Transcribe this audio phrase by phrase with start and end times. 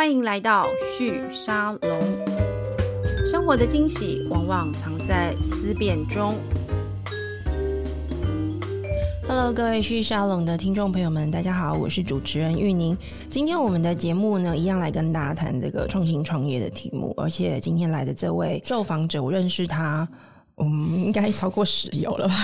[0.00, 0.66] 欢迎来到
[0.96, 2.00] 旭沙龙。
[3.30, 6.34] 生活的惊喜往往藏在思辨中。
[9.28, 12.96] Hello，各位旭沙龙的听众朋友们，大家好，我是主持人玉宁。
[13.30, 17.12] 今天我们的节目呢，一样来跟大家谈这个创新创业的题目。
[17.18, 20.08] 而且今天来的这位受访者，我认识他。
[20.62, 22.34] 嗯，应该超过十有了吧？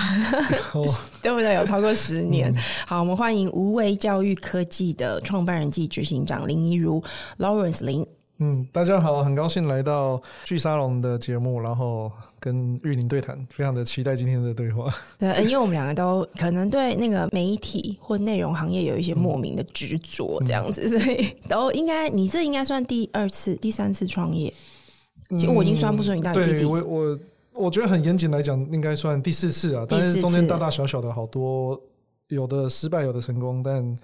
[1.21, 1.53] 对不对？
[1.55, 2.53] 有超过十年。
[2.53, 7.03] 嗯、好，我们欢迎无为教育科技的创办人暨执行长林一如
[7.37, 8.05] Lawrence 林。
[8.39, 14.93] 嗯，大家好，很高兴来到聚沙龙的节目，然后跟玉林对谈，非常的期待今天的对话。
[15.17, 24.53] 对，因为我们两个都可能对那个媒体或内容行业有一些莫名的执着，这样子，嗯、 所以都应该，你这应该算第二次、第三次创业。
[25.31, 26.63] 其实我已经算不出你到底第几次。
[26.63, 27.19] 对，我我。
[27.57, 31.81] 我觉得很严谨来讲，应该算第四次啊，但是中间大大小小的好多，
[32.27, 33.99] 有的失败，有的成功，但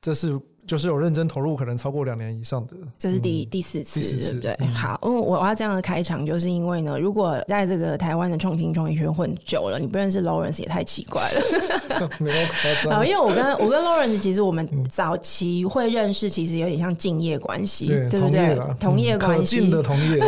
[0.00, 0.38] 这是。
[0.68, 4.56] 就是有认真投入，可能超过两年以上的，这是第第四次，第四次，对不对？
[4.60, 12.08] 嗯、好，因为我要这样的开场，就是因为呢，如果在这个台湾的创新创业圈混久了，你不认识 Lawrence 也太奇怪了。
[12.20, 13.08] 没有夸张。
[13.08, 18.58] 因为我跟 我跟 Lawrence 其实我们早期会认识，其实有点像敬业关系，嗯、对不对？
[18.78, 20.22] 同业 关系，可敬的同业。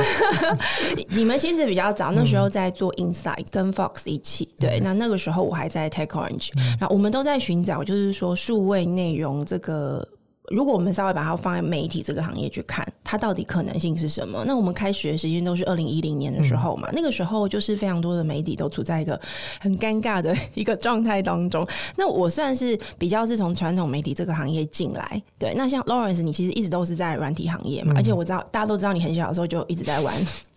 [1.11, 4.49] 你们其实比较早，那时候在做 Inside 跟 Fox 一起。
[4.59, 6.49] 对，嗯、那那个时候我还在 TechOrange，
[6.81, 10.09] 然后我们都在寻找，就是说数位内容这个。
[10.51, 14.45] 如果我们稍微把它放在媒体这个行业去看，它到底可能性是什么？
[14.45, 19.19] 那我们开学的时间都是二零一零年的时候嘛，嗯、那个时候就是非常多的媒体都处在一个
[19.61, 21.67] 很尴尬的一个状态当中。
[21.97, 25.55] 那我算是比较是从传统媒体这个行业进来，对。
[25.55, 30.13] 那像 Lawrence，你其实一直都是在软体行业嘛，嗯、而且我知道大家都知道你很小的时候就一直在玩。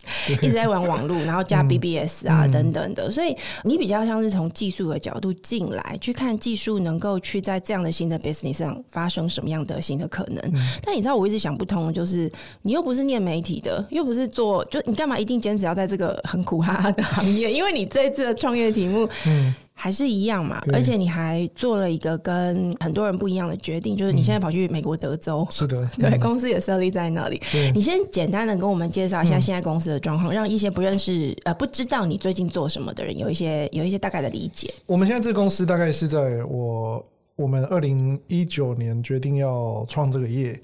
[0.42, 10.38] 一直在玩网络，然后加 BBS 啊、嗯、等等的，所以你比较像是从技术的角度进来，去看技术能够去在这样的新的 business 上发生什么样的新的可能。
[10.52, 12.30] 嗯、但你知道我一直想不通，就是
[12.62, 17.52] 你又不是念媒体的，又不是做，就你干嘛一定坚持要在这个很苦哈哈的行业？
[17.52, 19.54] 因为你这一次的创业题目，嗯。
[19.76, 27.42] 还是一样嘛，而且你还做了一个跟很多人不一样的决定，就是你现在跑去美国德州，嗯、是的， 对，公司也设立在那里。
[27.74, 34.72] 你先简单的跟我们介绍一下现在公司的状况，嗯、让一些不认识呃不知道你最近做什么的人有一些有一些大概的理解。
[34.86, 37.04] 我们现在这个公司大概是在我
[37.36, 40.58] 我们二零一九年决定要创这个业，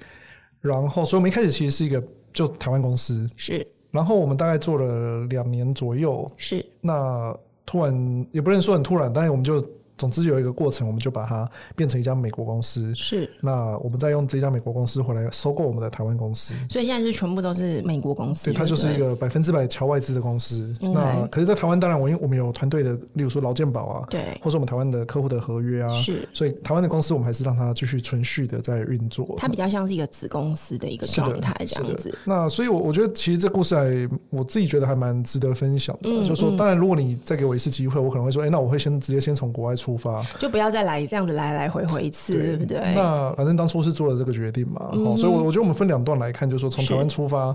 [0.60, 7.37] 然后所以我们一开始其实是一个就台湾公司，是，然后我们大概做了两年左右，是，那。
[7.65, 9.65] 突然也不能说很突然，但是我们就。
[10.00, 11.47] 总之有一个过程，我们就把它
[11.77, 12.91] 变成一家美国公司。
[12.94, 16.55] 是，那我们再用这家美国公司回来收购我们的台湾公司。
[16.71, 18.50] 所以现在是全部都是美国公司。
[18.50, 20.75] 对，它就是一个百分之百侨外资的公司。
[20.81, 26.27] 那可是，在台湾当然，我因为我们有团队的，例如说劳健保啊，对，或者我们台湾的客户的合约啊，是。
[26.33, 29.34] 所以台湾的公司，我们还是让它继续存续的在运作。
[29.37, 32.16] 它比较像是一个子公司的一个状态这样子。
[32.25, 36.09] 那所以，我我觉得其实这故事还我自己觉得还蛮值得分享的。
[36.09, 40.71] 嗯，就是说，当然，如果你再给我一次机会，我可能会说，哎、欸，那我会先直接先从国外出发，就不要。
[40.71, 42.78] 再来这样子来来回回一次，对，对不对？
[42.95, 47.55] 那反正当初是做了这个决定嘛，嗯、所以，我我觉得我们分两段来看，就是说从台湾出发，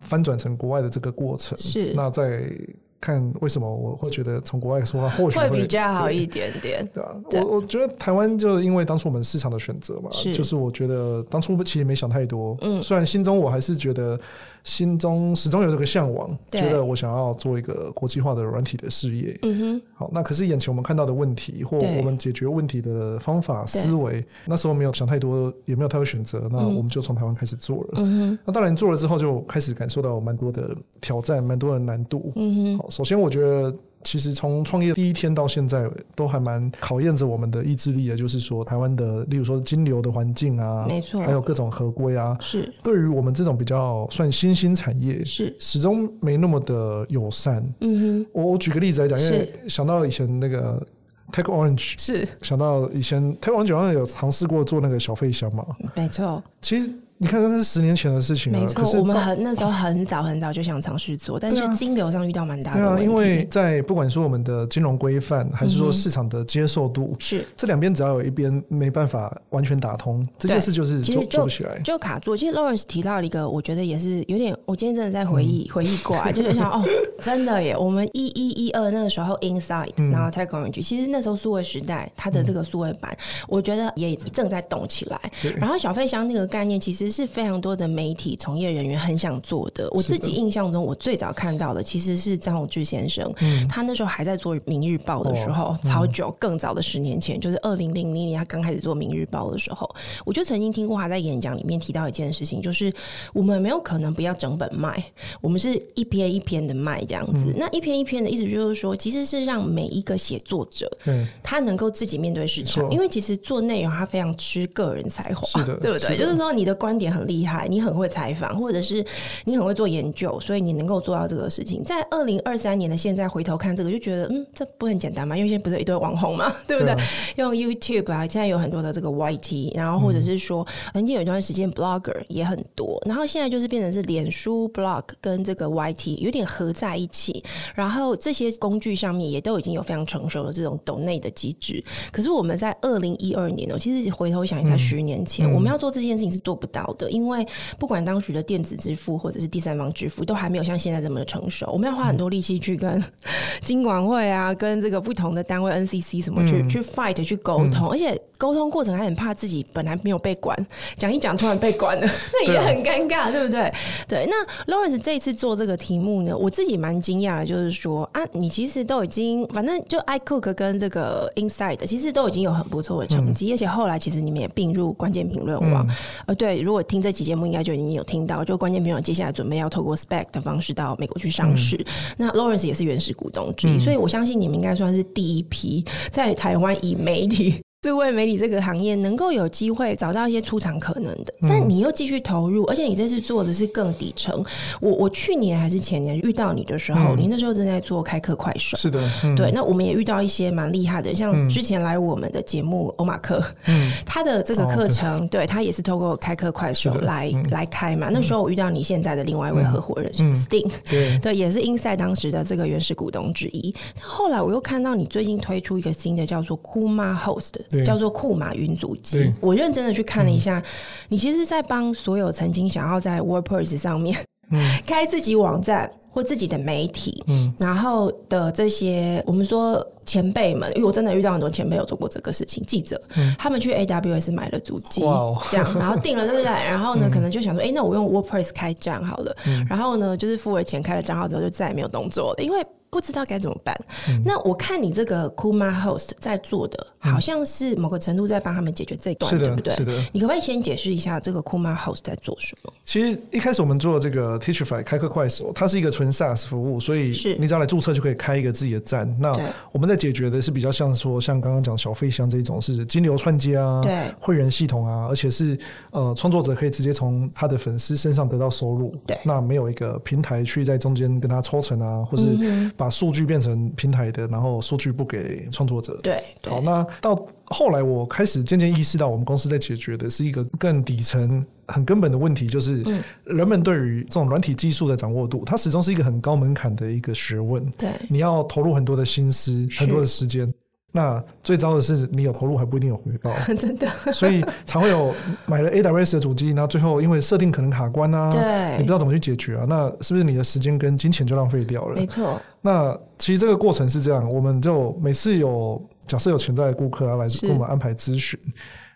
[0.00, 1.56] 翻转成国外的这个过程。
[1.58, 2.50] 是，那在。
[3.00, 7.16] 看为什么我会觉得从国外出发或许会，会比较好一点点，对吧？
[7.30, 7.40] 对。
[7.40, 10.32] 我我觉得台湾就是因为当初我们市场的选择嘛，是。
[10.34, 14.18] 就是我觉得当初其实没想太多，嗯，虽然心中我还是觉得
[14.64, 16.60] 心中始终有这个向往，对。
[16.60, 19.82] 觉得我想要做一个国际化的软体的事业，嗯哼。
[19.94, 28.38] 好，那可是眼前我们看到的问题或我们解决问题的方法思维，那时候没有想太多，也没有太多选择，那我们就从台湾开始做了，嗯哼。
[28.44, 32.87] 那当然做了之后就开始感受到蛮多的挑战，蛮多的难度，嗯哼。
[32.90, 38.16] 首先，我觉得其实从创业第一天到现在，都还蛮考验着我们的意志力的。
[38.16, 47.62] 就是说，台湾的，例如说金流的环境啊，没错，还有各种合规啊，是对于我们这种比较算新兴产业，是始终没那么的友善。
[47.80, 50.84] 嗯哼，我我举个例子来讲，因为想到以前那个
[51.32, 56.90] TechOrange，是想到以前 TechOrange 好像有尝试过做那个小费箱嘛，没错，其实。
[57.20, 58.60] 你看，那是十年前的事情了。
[58.60, 63.04] 没错，可是我们很那时候很早很早就想尝试做，但是金流上遇到蛮大的问题。
[63.04, 72.36] 对啊，因为在不管说我们的金融规范，还是说市场的接受度，是这两边只要有一边没办法完全打通，这件事就是做做不起来，就卡住。
[72.36, 76.84] 其实 Lawrence 提到了一个，我觉得也是有点，我今天真的在回忆回忆过来， 就是想哦，
[77.20, 83.12] 真的耶，我们一一一二那个时候 Inside，、嗯然后 TechOrange，其实那时候数位时代它的这个数位版，
[83.48, 85.20] 我觉得也正在动起来。
[85.56, 87.07] 然后小费箱那个概念，其实。
[87.10, 89.88] 实是非常多的媒体从业人员很想做的。
[89.92, 99.88] 我自己印象中，我最早看到的其实是张宏志先生，嗯，他那时候还在做《明日报》的时候，超久更早的十年前，就是二零零零年他刚开始做《明日报》的时候，
[100.24, 102.92] 我就曾经听过他在演讲里面提到一件事情，就是
[103.32, 105.02] 我们没有可能不要整本卖，
[105.40, 107.54] 我们是一篇一篇的卖这样子。
[107.56, 116.16] 那一篇一篇的意思就是说，其实是让每一个写作者，嗯，他能够自己面对市场，因为其实做内容他非常吃个人才华，对不对？
[116.16, 119.04] 就是说你的观点很厉害，你很会采访，或者是
[119.44, 121.82] 你很会做研究，所以你能够做到这个事情。
[121.84, 125.36] 在二零二三年的现在回头看这个，就觉得嗯，这不很简单吗？
[125.36, 126.88] 因为现在不是一堆网红嘛， 对不对？
[126.88, 141.82] 对啊、用 YouTube 啊，现在有很多的这个 YT，然后或者是说，曾经有一段时间 Blogger 也很多，然后现在就是变成是脸书 Blog 跟这个 YT 有点合在一起，然后这些工具上面也都已经有非常成熟的这种抖内的机制。
[142.10, 147.46] 可是我们在二零一二年哦，其实回头想一下，十年前、嗯、我们要做这件事情是做不到的，因为
[147.78, 153.02] 不管当时的电子支付或者是第三方支付都还没有像现在这么的成熟，我们要花很多力气去跟
[153.62, 160.56] 金管会啊，跟这个不同的单位 NCC 什么去、嗯、去 fight 去沟通，嗯、而且沟通过程还很怕自己本来没有被管，
[160.96, 163.72] 讲一讲突然被管了， 那也很尴尬，对不对？
[164.06, 164.28] 对。
[164.28, 175.86] 那 Lawrence 这一次做这个题目呢，我自己蛮惊讶的，就是说啊，你其实都已经反正就 iCook 跟这个 Inside 其实都已经有很不错的成绩，嗯、而且后来其实你们也并入关键评论网。
[176.26, 181.76] 呃、嗯，对，如果听这期节目，应该就已经有听到，就关键朋友接下来准备要透过 SPAC 的方式到美国去上市。
[181.76, 181.84] 嗯、
[182.16, 187.60] 那 Lawrence 也是原始股东之一，嗯、所以我相信你们应该算是第一批在台湾以媒体。
[187.80, 194.44] 自为媒体这个行业能够有机会找到一些出场可能的，但你又继续投入，而且你这次做的是更底层。
[194.80, 199.00] 我我去年还是前年遇到你的时候，你那时候正在做开课快手，是的，
[199.36, 199.52] 对。
[199.52, 203.40] 那我们也遇到一些蛮厉害的，像之前来我们的节目欧马克，
[204.04, 208.08] 他的这个课程，对他也是透过开课快手来来开嘛。
[208.10, 210.68] 那时候我遇到你现在的另外一位合伙人 Sting，
[211.22, 213.72] 对，也是 Inside 当时的这个原始股东之一。
[214.00, 217.52] 后来我又看到你最近推出一个新的叫做 Kuma Host。
[217.70, 217.84] 对。
[217.84, 220.64] 叫做库马云主机，我认真的去看了一下，嗯、
[221.10, 224.16] 你其实是在帮所有曾经想要在 WordPress 上面、
[224.50, 236.46] 嗯、 开自己网站或自己的媒体，嗯、然后的这些我们说前辈们，因为我真的遇到很多前辈有做过这个事情，记者，嗯、他们去 AWS 买了主机，哇这样，然后定了对不对？
[236.46, 242.66] 然后呢，嗯、可能就想说，哎、欸，那我用 WordPress 开账好了，嗯、然后呢，就是付了钱开了账号之后，就再也没有动作了，因为。
[242.90, 243.78] 不知道该怎么办。
[244.08, 249.74] 嗯、那我看你这个 Kuma Host 在做的，好像是某个程度在帮他们解决这一段，是的对不对？
[249.74, 249.92] 是的。
[250.12, 252.72] 你可不可以先解释一下这个 Kuma Host 在做什么？
[252.84, 257.08] 其实一开始我们做这个 Teachify 开课快手，它是一个纯 SaaS 服务，所以
[257.38, 259.14] 你只要来注册就可以开一个自己的站。
[259.20, 259.32] 那
[259.70, 265.58] 我们在解决的是比较像说，像刚刚讲小飞箱这种是金流串接啊，对，会员系统啊，而且是
[265.90, 268.94] 呃创作者可以直接从他的粉丝身上得到收入。
[269.06, 273.58] 对，那没有一个平台去在中间跟他抽成啊，或是把数据变成。
[273.76, 275.98] 平台的，然后数据不给创作者。
[276.02, 282.84] 对，对，好，那到后来我开始渐渐意识到，我们公司在解决的是一个更底层、很根本的问题，就是
[283.24, 287.64] 人们对于这种软体技术的掌握度，它始终是一个很高门槛的一个学问。
[287.72, 290.52] 对，你要投入很多的心思、很多的时间。
[290.90, 293.86] 那最糟的是，你有投入还不一定有回报， 真的。
[294.10, 301.94] 所以才会有买了 AWS 的主机，然后最后因为设定可能卡关啊，对，你不知道怎么去解决啊，那是不是你的时间跟金钱就浪费掉了？
[301.94, 302.40] 没错。
[302.62, 308.40] 那其实这个过程是这样，我们就每次有假设有潜在的顾客啊来给我们安排咨询，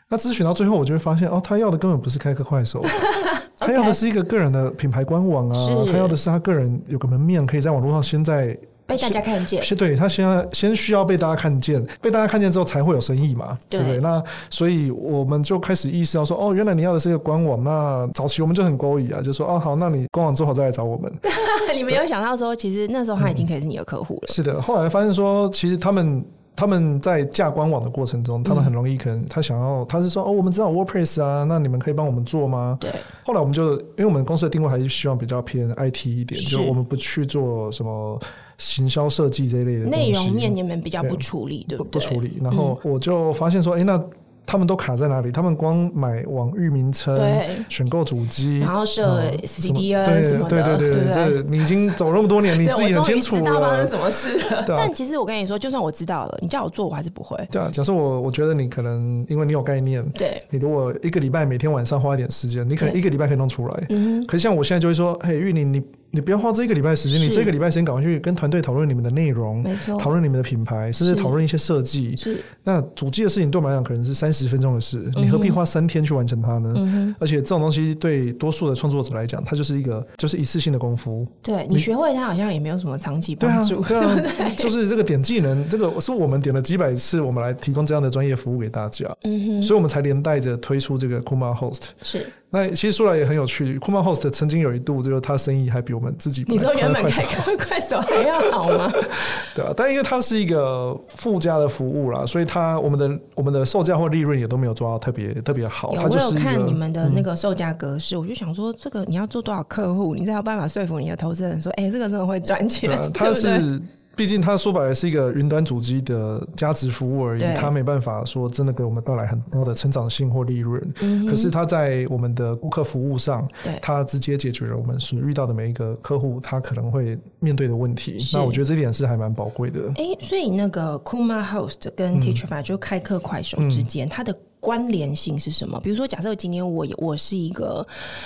[0.08, 2.82] 那咨询到最后，我就会发现哦，他要的根本不是开个快手，
[3.60, 5.54] 他要的是一个个人的品牌官网啊，
[5.86, 8.58] 他要的是他个人有个门面，可以在网络上先在。
[8.86, 14.00] 被大家看见，是对他先要先需要被大家看见，被大家看见之后才会有生意嘛，对，对不对？
[14.00, 17.62] 那所以我们就开始意识到说，哦，原来你要的是一个官网。
[17.62, 21.12] 那早期我们就很勾引啊，就说，哦，好，那你官网做好再来找我们。
[21.74, 24.22] 你没有想到说，其实那时候他已经可以是你的客户了。
[24.28, 24.32] 嗯。
[24.32, 26.24] 是的，后来发现说，其实他们
[26.54, 32.76] 他们在架官网的过程中，他们很容易可能他想要，他是说，哦，我们知道 WordPress 啊，那你们可以帮我们做吗？
[32.80, 32.90] 对。
[33.24, 38.20] 后来我们就因为我们公司的定位还是希望比较偏 IT 一点，是就我们不去做什么。
[38.58, 41.90] 行销设计这一类的内容面，你们比较不处理，对，对不对？
[41.92, 42.38] 不处理。
[42.40, 44.02] 然后我就发现说，哎、欸，那
[44.44, 45.30] 他们都卡在哪里？
[45.30, 50.04] 他们光买网域名称，对，选购主机，然后设 CDN
[50.48, 53.42] 对对对对对，你已经走那么多年，你自己很清楚了。
[53.42, 54.64] 知道发生什么事了？
[54.66, 57.36] 但其实我跟你说，就算我知道了，你叫我做，我还是不会。
[57.50, 63.86] 对啊，假设我我觉得你可能因为你有概念，对，你如果一个礼拜每天晚上花一点时间，你可能一个礼拜可以弄出来。
[63.90, 65.80] 嗯，可是像我现在就会说，嘿，玉宁，你。
[66.14, 72.14] 你不要花这一个礼拜时间，你这个礼拜时间赶快去跟团队讨论你们的内容，没错，讨论你们的品牌，甚至讨论一些设计。
[72.14, 76.74] 是，那主机的事情对我们来讲可能是三十分钟的事，嗯，你何必花三天去完成它呢？
[76.76, 81.26] 嗯，而且这种东西对多数的创作者来讲，它就是一个就是一次性的功夫。
[81.42, 83.82] 对，你学会它好像也没有什么长期帮助。
[83.82, 89.06] 对啊， 对啊，就是这个点技能，这个是我们点了几百次，我们来提供这样的专业服务给大家。
[89.24, 91.84] 嗯哼，所以我们才连带着推出这个 Kuma Host。
[92.02, 92.26] 是。
[92.54, 98.92] 那其实说来也很有趣，Kuma Host 曾经有一度就是他生意还比我们自己你说原本开个 快手还要好吗？
[99.56, 105.94] 对啊，但因为它是一个附加的服务啦，所以它我们的我们的售价或利润也都没有做到特别特别好。
[105.94, 112.90] 有，我有看你们的那个售价格式，嗯，我就想说，这个你要做多少客户，你才有办法说服你的投资人说，哎，欸，这个真的会赚钱？
[113.14, 113.80] 它 是。
[114.14, 120.94] 毕竟它说白了是一个云端主机的加值服务而已，它没办法说真的给我们带来很高的成长性或利润。
[121.00, 121.26] 嗯。
[121.26, 123.48] 可是它在我们的顾客服务上，
[123.80, 128.18] 它直接解决了我们所遇到的每一个客户他可能会面对的问题。
[128.32, 129.80] 那我觉得这点是还蛮宝贵的。
[129.96, 134.36] 哎、欸，所以那个 Kuma Host 跟 Teachify 就开课快手之间，它、嗯、的。
[134.62, 135.80] 关联性是什么？
[135.80, 137.84] 比如说，假设今天我我是一个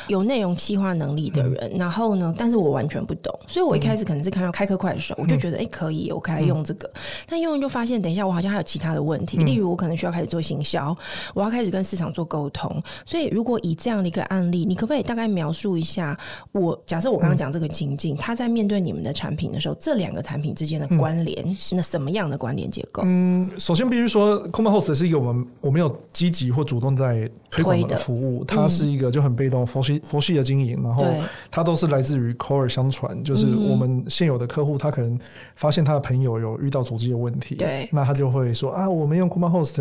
[0.09, 7.01] 有内容企划能力的人，嗯，然后呢，但是我完全不懂，所以我一开始可能是看到开课快手，嗯，我就觉得哎，欸，可以，我可以来用这个，嗯。
[7.27, 10.95] 但用用就发现，等一下我好像还有其他的问题，嗯，例如我可能需要开始做行销，
[11.33, 12.71] 我要开始跟市场做沟通。
[13.07, 16.15] 所以，如果以这样的一个案例，你可不可以大概描述一下
[16.53, 16.67] 我？
[16.67, 23.03] 我假设我刚刚讲这个情境，他，嗯，在面对你们的产品的时候，这两个产品之间的关联是那什么样的关联结构？
[23.07, 25.89] 嗯，首先必须说 comahost 是一个我们我们有
[26.27, 27.31] 积极或主动在。
[27.49, 31.07] 推广的服务，它是一个就很被动、佛系、佛系的经营，然后
[31.51, 35.19] 它都是来自于口耳相传，就是我们现有的客户，他可能
[35.55, 39.77] 发现他的朋友有遇到主机的问题，对，那他就会说啊，我们用 Kuma Host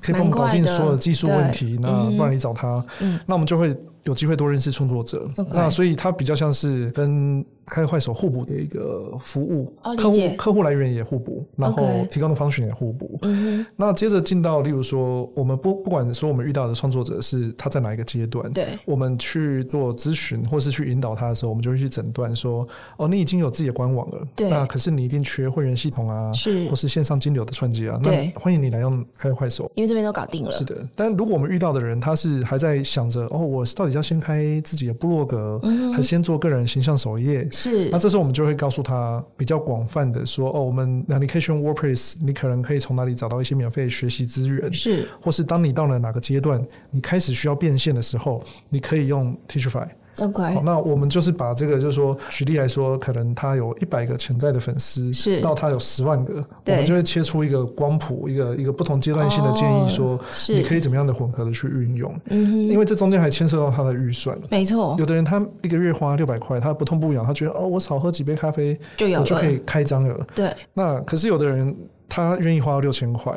[0.00, 2.82] 可以帮我们搞定所有的技术问题，那不然你找他，
[3.26, 7.44] 那我们就会有机会多认识创作者，那所以它比较像是跟。
[7.70, 13.16] 开快手互补的一个服务，哦、客户客户来源也互补，然后提供的方式也互补。
[13.22, 28.10] 嗯，那接着进到，例如说，我们不不管说我们遇到的创作者是他在哪一个阶段，对，我们去做咨询或是去引导他的时候，我们就会去诊断说，哦，你已经有自己的官网了，对，那可是你一定缺会员系统啊，是，或是线上金流的串接啊，那
[28.40, 30.50] 欢迎你来用开快手，因为这边都搞定了。
[30.50, 37.48] 是的，但如果我们遇到的人他是还在想着，哦，我到底要先开自己的部落格，嗯，还是先做个人形象首页？
[37.60, 49.86] 是，那这时候我们就会告诉他比较广泛的说，哦，我们 education WordPress，你可能可以从哪里找到一些免费学习资源，是，或是当你到了哪个阶段，你开始需要变现的时候，你可以用 Teachify。
[50.20, 64.94] OK，好，那我们就是把这个，就是说，举例来说，可能他有一百个潜在的粉丝，是到他有十万个，我们就会切出一个光谱，一个一个不同阶段性的建议，说你可以怎么样的混合的去运用，嗯，因为这中间还牵涉到他的预算，没错。
[64.98, 70.54] 有的人他一个月花六百块，他不痛不痒，他觉得哦，我少喝几杯咖啡就有，我就可以开张了，对。
[70.74, 71.74] 那可是有的人
[72.08, 73.34] 他愿意花六千块。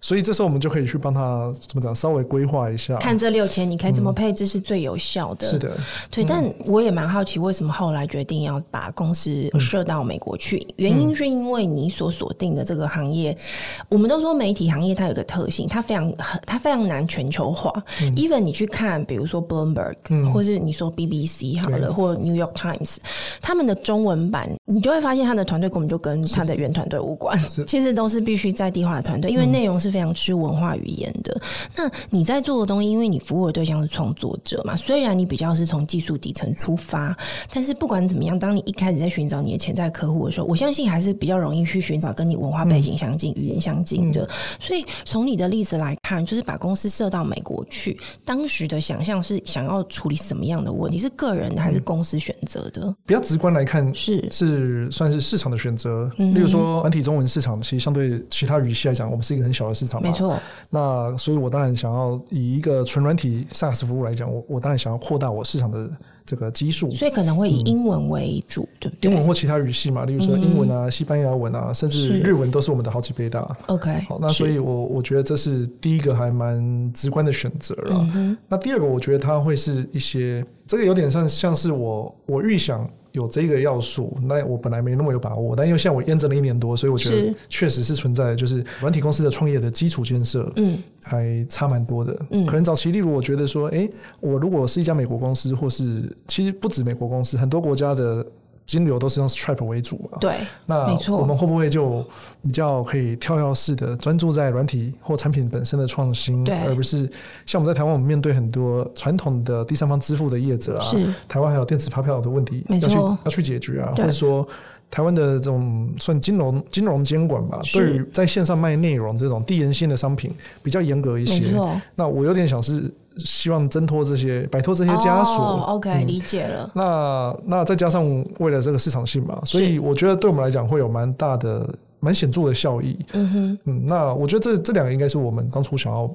[0.00, 5.46] 所以这时候我们就可以去帮他怎么讲，稍微规划一下，看这六千你可以怎么配置是最有效的。
[5.46, 5.76] 嗯、是的，
[6.10, 6.24] 对。
[6.24, 10.58] 但我也蛮好奇，为什么后来决定要把公司设到美国去？
[10.58, 16.12] 嗯、原因是因为你所锁定的这个行业，嗯、我们都说媒体行业它有个特性，它非常
[16.46, 17.72] 它非常难全球化。
[18.02, 22.96] 嗯、even 你去看，比如说 Bloomberg，、嗯、或是你说 BBC 好了，或 New York Times，
[23.40, 27.36] 他们的中文版，你就会发现他的团队根本就跟他的原团队无关，
[27.66, 29.85] 其实都是必须在地化的团队，因为内容是。
[29.86, 31.40] 是非常吃文化语言的。
[31.76, 37.16] 那你在做的东西，因为你服务的对象是创作者嘛，虽然你比较是从技术底层出发，
[37.52, 44.28] 但是不管怎么样，当你一开始在寻找你的潜在客户的时候，我相信还是比较容易去寻找跟你文化背景相近、嗯、语言相近的。
[44.60, 50.98] 所以从你的例子来看，就是把公司设到美国去，当时的想象是想要处理什么样的问题？
[50.98, 52.92] 是个人的还是公司选择的？
[53.06, 56.10] 比较直观来看，是是算是市场的选择。
[56.16, 59.75] 例如说，繁体中文市场，其实相对其他语系来讲，我们是一个很小的。
[59.76, 60.38] 市场没错，
[60.70, 65.88] 那所以我当然想要以一个纯软体 SaaS 服务来讲，我我当然想要扩大我市场的
[66.24, 69.10] 这个基数，所以可能会以英文为主，嗯、对不对？
[69.10, 73.56] 英文或其他语系嘛，例如说英文啊、嗯、西班牙文啊，甚至日文都是我们的好几倍大。
[73.66, 78.36] OK，好，那所以我我觉得这是第一个还蛮直观的选择了、嗯。
[78.48, 82.88] 那第二个，我觉得它会是一些这个有点像像是我我预想。
[83.16, 92.14] 有这个要素，那我本来没那么有把握，但因为像我验证了一年多，所以我觉得确实是存在的，就是软体公司的创业的基础建设，嗯，还差蛮多的。
[92.30, 98.24] 嗯，可能早期例如我觉得说，哎、欸，我如果是一家美国公司，或是其实不止美国公司，很多国家的
[98.66, 100.18] 金流都是用 Stripe 为主嘛？
[100.20, 101.16] 对，那没错。
[101.16, 102.04] 我们会不会就
[102.42, 107.08] 比较可以跳跃式的专注在软体或产品本身的创新，而不是
[107.46, 114.46] 像我们在台湾，我们面对很多传统的第三方支付的业者啊，是台湾还有电子发票的问题要去要去解决啊，或者说
[114.90, 120.32] 台湾的这种算金融金融监管吧，对于在线上卖内容这种递延性的商品
[120.62, 121.52] 比较严格一些。
[121.94, 122.92] 那我有点想是。
[123.18, 125.44] 希望挣脱这些，摆脱这些枷锁。
[125.44, 126.70] Oh, OK，嗯，理解了。
[126.74, 128.04] 那那再加上
[128.38, 131.68] 为了这个市场性嘛，所以我觉得对我们来讲会有蛮大的、
[132.00, 132.98] 蛮显著的效益。
[133.12, 136.10] 嗯哼，嗯，那我觉得这这两个应该是我们当初想要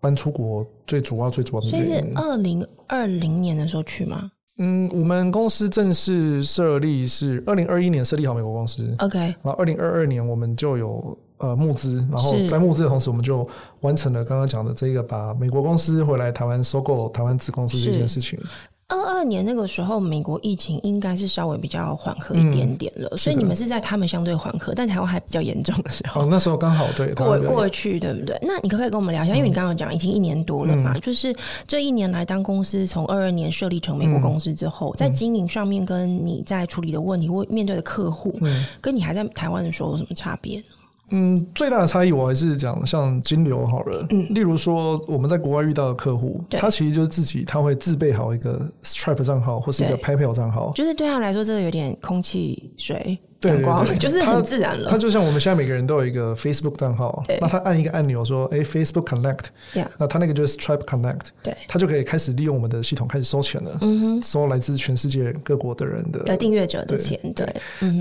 [0.00, 1.86] 搬出国最主要、最主要的原因。
[1.86, 4.30] 所以是二零二零年的时候去吗？
[4.58, 8.94] 嗯，我们公司正式设立是二零二一年设立好美国公司。
[9.00, 11.18] OK，然后二零二二年我们就有。
[11.38, 13.46] 呃，募资，然后在募资的同时，我们就
[13.80, 18.38] 完成了刚刚讲的这个把美国公司回来台湾收购台湾子公司这件事情。
[18.88, 26.22] 二二年那个时候，美国疫情应该是稍微比较缓和一点点了，嗯、所以你们是在他们相对缓和，但台湾还比较严重的时候。
[26.22, 28.38] 哦，那时候刚好对过过去，对不对？
[28.40, 29.34] 那你可不可以跟我们聊一下？
[29.34, 31.34] 因为你刚刚讲已经一年多了嘛，嗯、就是
[31.66, 40.64] 这一年来，当公司从二二年设立成美国公司之后，嗯、在经营上面跟你在处理的问题或面对的客户，嗯、跟你还在台湾的时候有什么差别呢？
[41.10, 44.04] 嗯，最大的差异我还是讲像金流好了。
[44.10, 54.88] 嗯，例如说我们在国外遇到的客户，他其实就是自己他会自备好一个 Stripe 账号或是一个 PayPal 账号，就是对他来说这个有点空气水对光，就是很自然了。
[54.88, 59.44] 他就像我们现在每个人都有一个 Facebook 账号，那他按一个按钮说，哎，Facebook Connect，
[59.98, 63.78] 那他那个就是 Stripe Connect，对，他就可以开始利用我们的系统开始收钱了。
[63.82, 67.46] 嗯哼，收来自全世界各国的人的的订阅者的钱，对。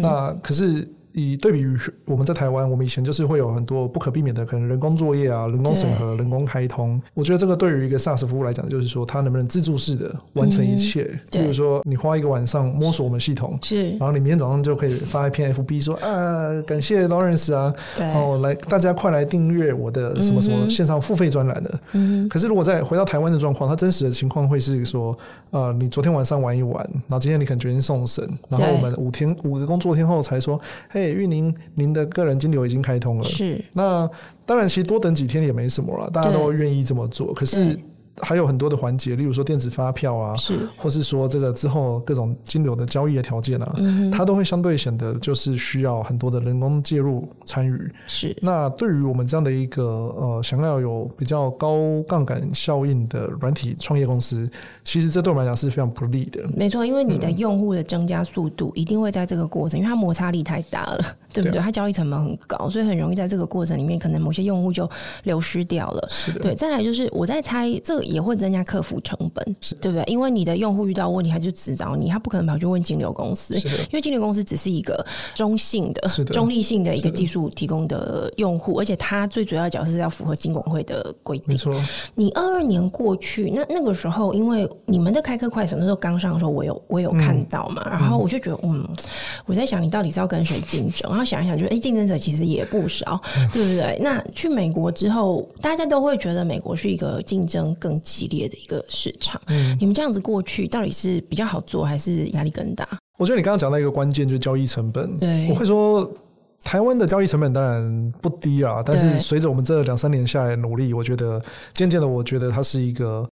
[0.01, 0.87] 那可是。
[1.15, 7.01] 以对比于我们在台湾，我们以前就是会有很多不可避免的可能人工作业啊、人工审核、人工开通。
[7.13, 11.09] 我觉得这个对于一个 SaaS 服务来讲，就是说它能不能自助式的完成一切。
[11.31, 17.73] 比如说，你花一个晚上摸索我们系统，是，然后你明天早上就可以发一篇 FB 说啊，感谢 Lawrence 啊，
[18.13, 21.79] 哦，来大家快来订阅我的什么什么线上付费专栏的。
[21.93, 22.27] 嗯。
[22.27, 25.17] 可是如果再回到台湾的状况，它真实的情况会是说，
[25.51, 31.04] 呃，你昨天晚上玩一玩，然后今天你可能决定送审，然后我们五天五个工作天后才说，嘿。
[31.09, 34.09] 因为您您的个人金流已经开通了，是那
[34.45, 37.33] 当然，其实多等几天也没什么了，大家都愿意这么做。
[37.33, 37.77] 可是。
[38.21, 47.91] 还有很多的环节，例如说电子发票啊，是，或是说这个之后各种金流的交易的条件啊，嗯、它都会相对显得就是需要很多的人工介入参与。
[48.07, 54.49] 是，那对于我们这样的一个呃想要有比较高杠杆效应的软体创业公司，
[54.85, 56.41] 其实这对我们来讲是非常不利的。
[56.55, 61.01] 没错，因为你的用户的增加速度一定会在这个过程，因为它摩擦力太大了，
[61.33, 61.59] 对不对？
[61.59, 64.89] 它交易成本很高，所以很容易在这个过程里面，可能某些用户就
[65.23, 66.07] 流失掉了。
[66.07, 66.55] 是的，对。
[66.55, 68.04] 再来就是我在猜这个。
[68.05, 69.43] 也会增加客服成本，
[69.81, 70.03] 对不对？
[70.07, 81.45] 因为你的用户遇到问题，他就只找你，他不可能跑去问金流公司，因为金流公司只是一个中性的、的中立性的一个技术提供的用户，而且他最主要的角色是要符合金管会的规定。
[81.49, 81.73] 没错，
[82.15, 88.87] 你二二年过去，那那个时候，因为你们的开课快手那时候刚上的时候，我有我有看到嘛，嗯、然后我就觉得，嗯，
[89.45, 91.09] 我在想，你到底是要跟谁竞争？
[91.09, 93.99] 然后想一想，就哎，竞争者其实也不少，嗯、对不对？
[94.01, 102.87] 那去美国之后，大家都会觉得美国是一个竞争更激烈的一个市场，嗯，你们这样子过去到底是比较好做，还是压力更大？
[103.17, 105.17] 我觉得你刚刚讲到一个关键，就是交易成本。
[105.17, 106.11] 对，我会说
[106.63, 111.41] 台湾的交易成本当然不低啊，但是随着我们这两三年下来的努力，我觉得
[111.73, 113.25] 渐渐的，我觉得它是一个，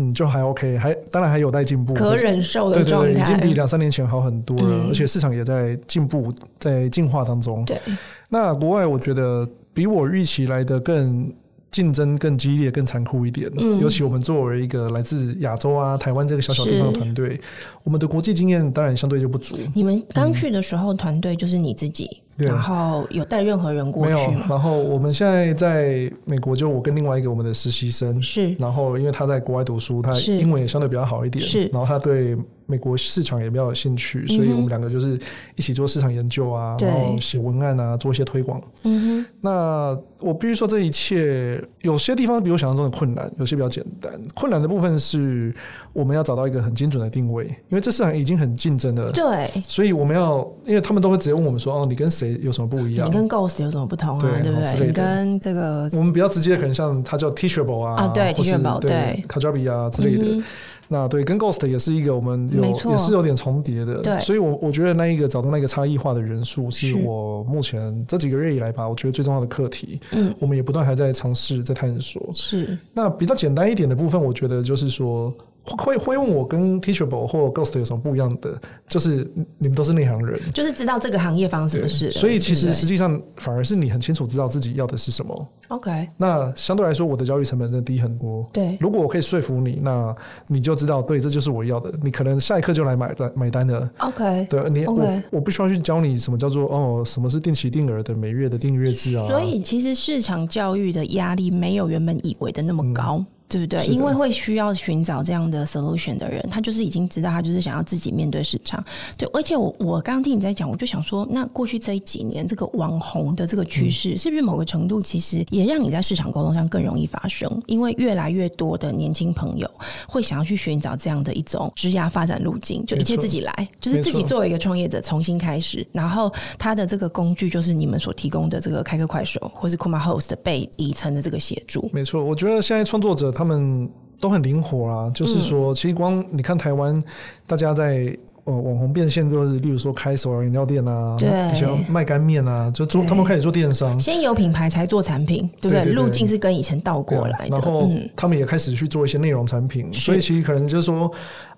[0.00, 3.08] 嗯，就还 OK，还当然还有待进步，可忍受的状态。
[3.08, 7.64] 对对对，已经比两三年前好很多了，嗯，而且市场也在进步，在进化当中。
[7.64, 7.80] 对，
[8.28, 11.32] 那国外我觉得比我预期来的更。
[11.72, 13.50] 竞争更激烈、更残酷一点。
[13.58, 17.40] 嗯，尤其我们作为一个来自亚洲啊、台湾这个小小地方的团队，
[17.82, 19.56] 我们的国际经验当然相对就不足。
[19.74, 22.08] 你们刚去的时候，团队就是你自己。
[22.38, 24.18] 然后有带任何人过去吗？
[24.26, 24.40] 没有。
[24.48, 28.54] 然后我们现在在美国，就我跟另外一个我们的实习生是。
[28.58, 31.44] 然后因为他在国外读书，他英文也相对比较好一点。
[31.44, 31.66] 是。
[31.66, 35.20] 然后他对美国市场也比较有兴趣，所以我们两个就是
[35.56, 38.60] 一起做市场研究啊，然后写文案啊，做一些推广。
[38.84, 39.26] 嗯哼。
[39.42, 44.12] 那我必须说，这一切有些地方比我想象中的困难，有些比较简单。
[44.34, 45.54] 困难的部分是
[45.92, 49.10] 我们要找到一个很精准的定位，因为这市场已经很竞争了。
[49.12, 49.50] 对。
[49.66, 53.08] 所以我们要，因为他们都会直接问我们说：“哦，你跟谁？”有什么不一样？
[53.08, 54.20] 你跟 Ghost 有什么不同啊？
[54.20, 54.86] 对，对不对？
[54.86, 60.26] 你跟这个，我们比较直接，可能像它叫 Teachable 啊，啊对，Teachable 对，Kajabi 啊之类的。
[60.26, 60.44] 嗯、
[60.88, 63.98] 那对，跟 Ghost 也是一个我们有也是有点重叠的。
[63.98, 70.00] 对，所以我我觉得那一个找到那个差异化的元素，是我目前这几个月以来吧，我觉得最重要的课题。
[70.12, 72.30] 嗯，我们也不断还在尝试，在探索。
[72.32, 72.78] 是。
[72.92, 75.34] 那比较简单一点的部分，我觉得就是说。
[75.64, 78.60] 会会问我跟 Teachable 或 Ghost 有什么不一样的？
[78.88, 82.10] 就是你们都是内行人，就是知道这个行业发生什么事。
[82.10, 85.48] 所以其实实际上反而是你很清楚知道自己要的是什么。
[85.68, 88.46] OK，那相对来说我的教育成本真的低很多。
[88.52, 90.14] 对，如果我可以说服你，那
[90.46, 91.92] 你就知道，对，这就是我要的。
[92.02, 93.90] 你可能下一刻就来买单买单的。
[93.98, 99.26] OK，对你.我我不需要去教你什么叫做哦，什么是定期定额的每月的订阅制啊。
[99.26, 103.18] 所以其实市场教育的压力没有原本以为的那么高。
[103.18, 103.84] 嗯对不对？
[103.86, 108.82] 因为会需要寻找这样的 solution 的人，他就是已经知道，他就是想要自己面对市场。
[109.18, 117.50] 对，而且我我刚刚听你在讲，我就想说，那过去这几年这个网红的这个趋势，是不是某个程度其实也让你在市场沟通上更容易发生？
[117.66, 119.70] 因为越来越多的年轻朋友
[120.08, 131.90] 会想要去寻找这样的一种职涯发展路径，就一切自己来，就是自己作为一个创业者重新开始，然后他的这个工具就是你们所提供的这个开课快手或是 Kuma Host 被底层的这个协助。
[131.92, 133.88] 没错，我觉得现在创作者他们
[134.20, 137.02] 都很灵活啊，就是说，其实光你看台湾，
[137.46, 138.16] 大家在。
[138.44, 145.92] 呃，网红变现就是，例如说开手摇饮料店啊，对，以前卖干面啊，就做他们开始做电商，先有品牌才做产品，对不对？
[145.92, 147.54] 路径是跟以前倒过来的。
[147.54, 151.08] 然后他们也开始去做一些内容产品，嗯、所以其实可能就是说，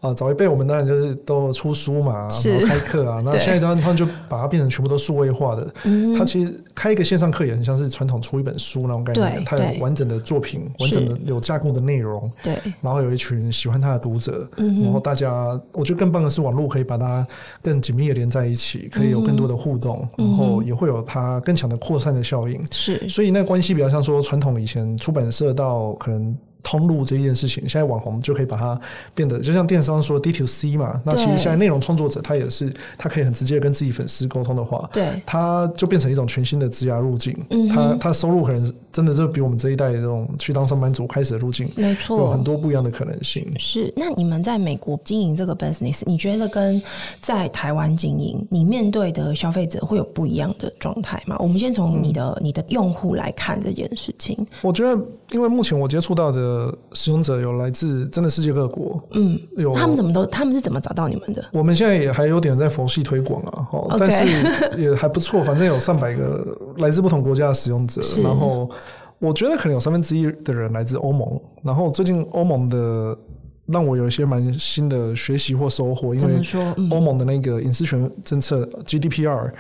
[0.05, 5.73] 啊，早一辈我们当然就是都出书嘛，然后开课啊，那现在他们就把它变成全部都数位化的。
[6.19, 16.65] 他其实开一个线上课也很像是传统出一本书那种概念，它有完整的作品，完整的有架构的内容，对，然后有一群喜欢他的读者，然后大家，我觉得更棒的是网络。
[16.75, 17.25] 可以把它
[17.63, 22.61] 更紧密的连在一起，可以有更多的互动，嗯、然后也会有它更强的扩散的效应。
[22.73, 26.37] 是，所以那个关系比较像说传统以前出版社到可能。
[26.65, 28.81] 通路这一件事情，现在网红就可以把它
[29.15, 37.37] 变得，就像电商说 D to C 嘛，那其实现在内容创作者他也是，他可以很直接跟自己粉丝沟通的话，对，他就变成一种全新的职涯路径。
[37.51, 43.47] 嗯，他他收入可能真的就比我们这一代这种去当上班族开始的路径，没错，有很多不一样的可能性。
[43.59, 46.83] 是，那你们在美国经营这个 business，你觉得跟
[47.21, 51.37] 在台湾经营，你面对的消费者会有不一样的状态吗？
[51.41, 54.35] 我们先从你的、嗯、你的用户来看这件事情。
[54.63, 54.99] 我觉得，
[55.33, 56.54] 因为目前我接触到的。
[56.55, 61.45] 呃，使用者有来自真的世界各国，嗯，有他们怎么都他们是怎么找到你们的？
[61.53, 64.25] 我们现在也还有点在佛系推广啊，哦但是
[64.81, 68.71] 也还不错， 反正有上百个来自不同国家的使用者，然后
[69.19, 73.19] 我觉得可能有三分之一的人来自欧盟，然后最近欧盟的。
[73.67, 76.43] 让我有一些蛮新的学习或收获，因为
[76.91, 79.51] 欧盟的那个隐私权政策 GDPR，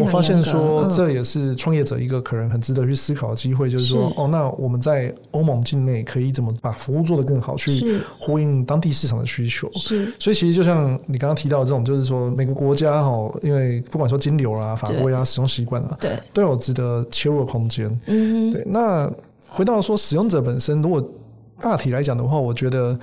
[0.00, 9.70] 我发现说这也是创业者一个可能很值得去思考的机会，就是说，哦，那我们在欧盟境内可以怎么把服务做得更好，去呼应当地市场的需求。
[9.76, 17.88] 是，所以其实就像你刚刚提到的这种，就是说每个国家哈，因为不管说金流啊、法规啊、使用习惯啊，对，都有值得切入的空间。
[18.08, 18.62] 嗯，对。
[18.66, 19.10] 那
[19.48, 21.02] 回到说使用者本身，如果
[21.58, 22.98] 大体来讲的话，我觉得。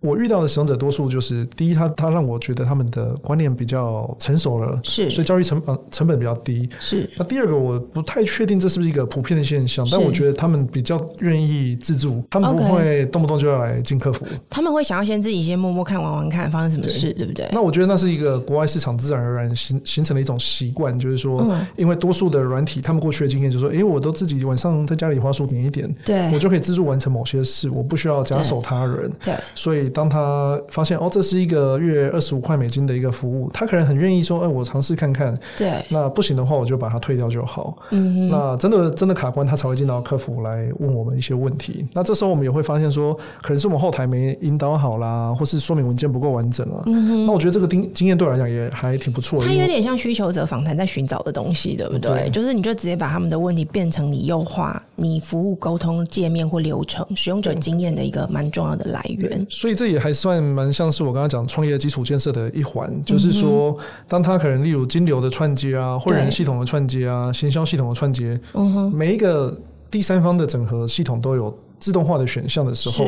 [0.00, 7.08] 我遇到的使用者多数就是，第一，他他让我觉得他们的观念比较成熟了，是，所以交易成本成本比较低，是。
[7.18, 17.46] 那第二个，我不太确定这是不是一个普遍的现象，但我觉得他们比较愿意自助，他们不会动不动就要来进客服，他们会想要先自己先摸摸看、玩玩看发生什么事，对，对不对？
[17.52, 29.36] 那我觉得那是一个国外市场自然而然形形成的一种习惯，就是说，嗯、因为多数的软体，他们过去的经验就是说，哎、欸，我都自己晚上在家里花数点一点，对，我就可以自助完成某些事，我不需要假手他人，对，对。
[29.54, 29.89] 所以。
[29.90, 35.36] 当他发现哦，这是一个月二十五块美金的一个服务，他可能很愿意说，哎，我尝试看看。
[35.58, 37.76] 对，那不行的话，我就把它退掉就好。
[37.90, 41.86] 嗯哼，那真的真的卡关，他才会进到客服来问我们一些问题。
[41.92, 46.82] 那这时候我们也会发现说，可能是我们后台没引导好啦，或是说明文件不够完整啊。
[46.86, 49.46] 嗯哼，那我觉得这个经经验对我来讲也还挺不错的。
[49.46, 52.10] 它有点像需求者访谈在寻找的东西，对不对？
[52.10, 59.44] 对，就是你就直接把他们的问题变成你优化你服务沟通界面或流程，使用者经验的一个蛮重要的来源。
[59.50, 59.79] 所以。
[59.80, 63.74] 这也还算蛮像是我刚刚讲创业基础建设的一环，就是说，
[64.06, 68.38] 当他可能例如金流的串接啊，会员系统的串接啊，行销系统的串接，
[68.92, 69.58] 每一个
[69.90, 73.06] 第三方的整合系统都有自动化的选项的时候。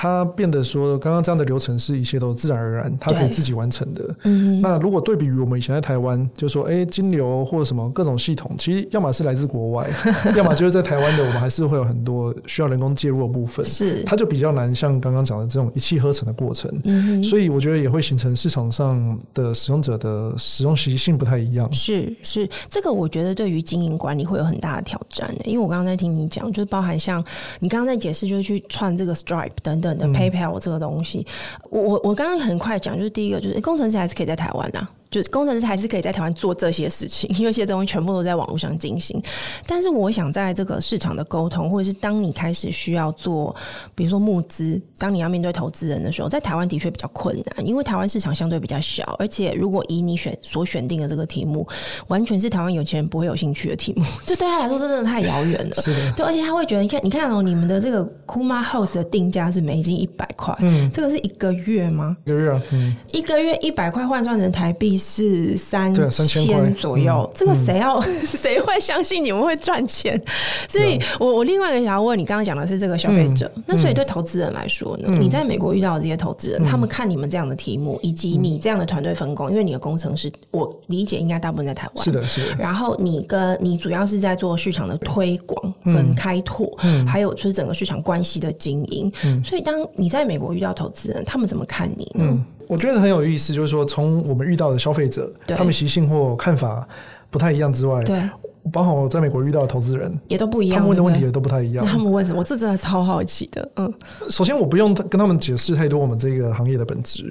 [0.00, 4.14] 它变得说，刚刚这样的流程是一切都自然而然，它可以自己完成的。
[4.22, 9.90] 嗯，那如果对比于我们以前在台湾，就说，哎、欸，金流或者什么各种系统，其实要么是来自国外，
[10.36, 13.66] 要么就是在台湾的，我们还是会有很多需要人工介入的部分。
[13.66, 16.72] 是，它就比较难，像刚刚讲的这种一气呵成的过程。
[16.84, 21.68] 嗯，所以我觉得也会形成市场上的使用者的使用习性不太一样。
[21.72, 27.20] 是是，这个我觉得对于经营管理会有很大的挑战的，因为我刚刚在听你讲，就是包含像
[27.58, 29.87] 你刚刚在解释，就是去串这个 Stripe 等等。
[29.96, 31.24] 的 PayPal 这个东西，
[31.70, 39.20] 我我我刚刚很快讲，就是第一个就是工程师还是可以在台湾啊，就是工程师还是可以在台湾做这些事情， 因为这些东西全部都在网络上进行。
[39.66, 43.54] 但是我想在这个市场的沟通，或者是当你开始需要做，
[43.94, 51.66] 比如说募资，当你要面对投资人的时候，在台湾的确比较困难，因为台湾市场相对比较小，而且如果以你选所选定的这个题目，
[52.08, 55.74] 完全是台湾有钱人不会有兴趣的题目， 这对他来说真的太遥远了。
[55.76, 62.16] 是的，对，而且他会觉得，你看，你看哦，你们的这个 Kuma House 的定价是美金一百块，嗯，这个是一个月吗？
[62.24, 70.20] 一个月啊，嗯，一个月一百块换算成台币是三千左右，这个谁要 谁会相信你们会赚钱？
[70.68, 75.08] 所以我我另外一个想要问你，刚刚讲的是这个消费者，那所以对投资人来说呢？
[75.18, 82.56] 你在美国遇到的这些投资人，他们看你们这样的题目，以及你这样的团队分工，因为你的工程师，我理解应该大部分在台湾，是的，是的。
[82.58, 89.12] 然后你跟你主要是在做市场的推广跟开拓，还有就是整个市场关系的经营。
[89.44, 92.44] 所以当你在美国遇到投资人，他们怎么看你呢？
[92.68, 96.86] 我觉得很有意思，就是说，从我们遇到的消费者，他们习性或看法
[97.30, 98.22] 不太一样之外，对，
[98.70, 101.84] 包括我在美国遇到的投资人也都不一样，他们问的问题也都不太一样。
[101.84, 102.38] 那他们问什么？
[102.38, 103.68] 我这真的超好奇的。
[103.76, 103.92] 嗯，
[104.28, 107.24] 首先我不用跟他们解释太多我们这个行业的本质。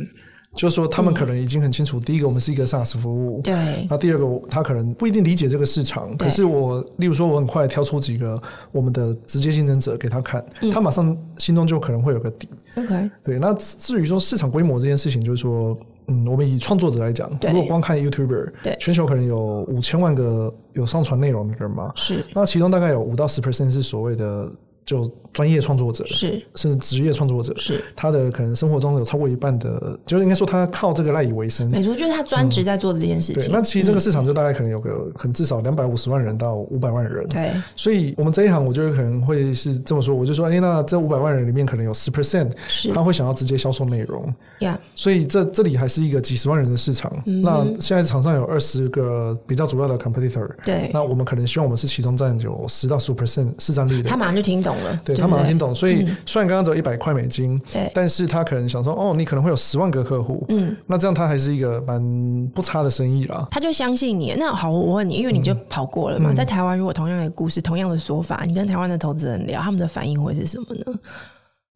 [0.57, 1.99] 就是说，他们可能已经很清楚。
[1.99, 3.39] 第一个，我们是一个 SaaS 服务。
[3.43, 3.87] 对。
[3.87, 6.17] 那第二个，他可能不一定理解这个市场。
[6.17, 8.41] 可是我，例如说，我很快挑出几个
[8.71, 10.43] 我们的直接竞争者给他看，
[10.73, 12.49] 他马上心中就可能会有个底。
[12.75, 13.09] OK。
[13.23, 13.37] 对。
[13.37, 21.91] 那至于说市场规模这件事情，就是说，嗯，我们以创作者来讲，如果光看 YouTuber，对，全球可能有五千万个有上传内容的人嘛。
[21.95, 22.25] 是。
[22.33, 24.51] 那其中大概有五到十 percent 是所谓的。
[24.87, 31.69] 就专业创作者是，甚至职业创作者是，他的可能生活中有超过一半的，就是应该说他靠这个赖以为生。
[31.69, 33.43] 没错，就是他专职在做这件事情。
[33.43, 37.27] 对，那其实这个市场就大概可能有个，可能至少两百五十万人到五百万人。
[37.27, 42.49] 对，所以我们这一行，我觉得可能会是这么说，我就说，哎，那这五百万人里面可能有十 percent，
[42.93, 44.33] 他会想要直接销售内容。
[44.59, 47.11] 呀，所以这这里还是一个几十万人的市场。
[47.25, 50.49] 那现在场上有二十个比较主要的 competitor。
[50.63, 54.09] 对，那我们可能希望我们是其中占有十到十五 percent 市占率的。
[54.09, 54.76] 他马上就听懂。
[55.03, 63.47] 对，他马上听懂，所以虽然刚刚只有一百块美金，对，但是他可能想说，哦，你可能会有十万个客户，嗯，那这样他还是一个蛮不差的生意啦。
[63.51, 64.35] 他就相信你。
[64.37, 70.99] 那好，我问你，因为你就跑过了嘛，在台湾，如果同样的故事、同样的说法，你跟台湾的投资人聊，他们的反应会是什么呢？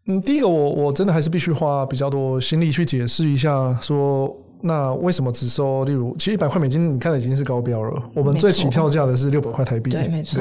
[0.07, 4.35] 嗯，第一个，我我真的还是必须花比较多心力去解释一下，说。
[4.61, 5.83] 那为什么只收？
[5.85, 8.03] 例如，其实一百块美金，你看的已经是高标了。
[8.13, 9.91] 我们最起跳价的是六百块台币。
[9.91, 10.39] 对，没错。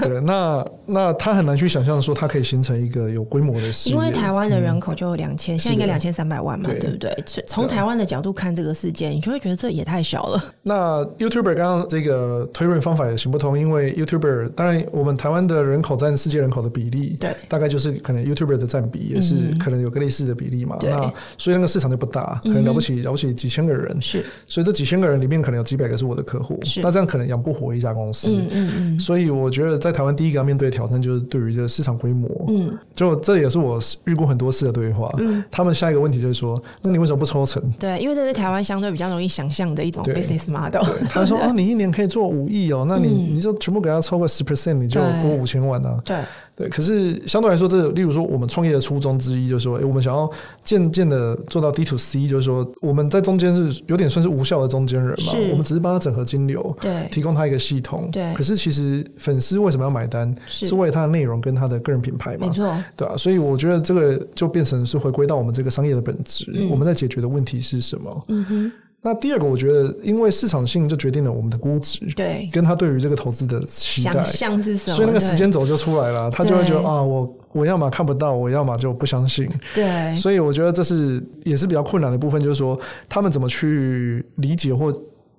[0.00, 3.94] 对， 那那他很难去想象说，它可以形成一个有规模的事业。
[3.94, 7.24] 因为台湾的人口就两千，现在应该两千三百万嘛，对不对？
[7.46, 10.42] 从台湾的角度看这个事件，你就会觉得这也太小了。
[10.62, 20.78] 那 YouTuber 刚刚这个推论方法也行不通，因为 YouTuber 当然我们台湾的人口占世界人口的比例，对，大概就是可能 YouTuber 的占比也是可能有个类似的比例嘛。
[20.82, 23.04] 那所以那个市场就不大，可能了不起。
[23.10, 28.36] 而且几千个人是，所以这几千个人里面可能有几百个是我的客户，是那这样可能养不活一家公司。
[28.36, 29.00] 嗯嗯嗯。
[29.00, 32.28] 所以我觉得在台湾第一个要面对的挑战就是对于这个市场规模。
[32.48, 32.76] 嗯。
[32.94, 35.12] 就这也是我遇过很多次的对话。
[35.18, 35.42] 嗯。
[35.50, 37.62] 他们下一个问题就是说，那你为什么不抽成？
[37.78, 40.84] 对，因为这是台湾相对比较容易想象的一种 business model。
[41.08, 45.98] 他说哦， 你一年可以做五亿哦，那你你就全部给他抽个十 percent，你就多五千万啊。
[46.04, 46.18] 对。
[46.54, 50.30] 对，可是相对来说，这例如说我们创业的初衷之一就是说，哎，我们想要
[50.62, 58.34] 渐渐的做到 D to C，就是说我们在中间是有点算是无效的中间人嘛，我们只是帮他整合金流，对，提供他一个系统，对。
[58.34, 60.34] 可是其实粉丝为什么要买单？
[60.46, 63.16] 是为了他的内容跟他的个人品牌嘛，没错，对啊。
[63.16, 68.24] 所以我觉得这个就变成是回归到我们这个商业的本质，我们在解决的问题是什么？
[68.28, 68.72] 嗯哼。
[69.02, 74.96] 那第二个，我觉得，因为市场性就决定了我们的估值，对，跟他对于这个投资的期待，想象是什么？
[74.96, 80.14] 所以那个时间轴就出来了，他就会觉得啊，我我要么看不到，我要么就不相信，对。
[80.14, 84.92] 所以我觉得这是也是比较困难的部分，就是说他们怎么去理解或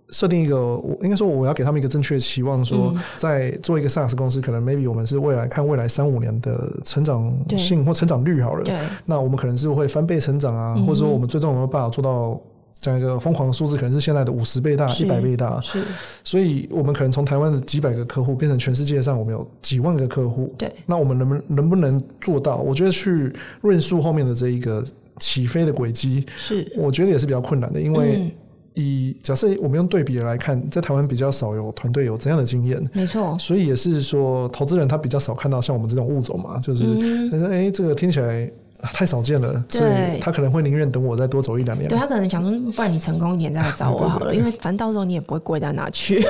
[0.09, 8.75] 设定一个，我应该说我要给他们一个正确的期望，说在做一个 SaaS 公司，可能 maybe 我们是未来看未来三五年的成长性或成长率好了，对。
[9.05, 12.41] 那我们可能是会翻倍成长啊，或者说我们最终有没有办法做到？
[12.81, 15.83] 讲一个疯狂的数字，可能是现在的五十倍大、一百倍大，是，
[16.23, 20.51] 所以我们可能从台湾的几百个客户变成全世界上我们有几万个客户。
[20.57, 22.57] 对，那我们能不能能不能做到？
[22.57, 24.83] 我觉得去论述后面的这一个
[25.19, 28.33] 起飞的轨迹，是，我觉得也是比较困难的，因为
[28.73, 36.83] 以假设我们用对比来看，在台湾比较少有团队有这样的经验，没错，所以也是说投资人他比较少看到像我们这种物种嘛，就是
[37.29, 38.51] 他说哎，这个听起来。
[38.81, 41.87] 太少见了，所以他可能会宁愿等我再多走一两年。
[41.87, 46.25] 对，他可能想说，不然你成功一点再来找我好了，因为反正到时候你也不会贵到哪去。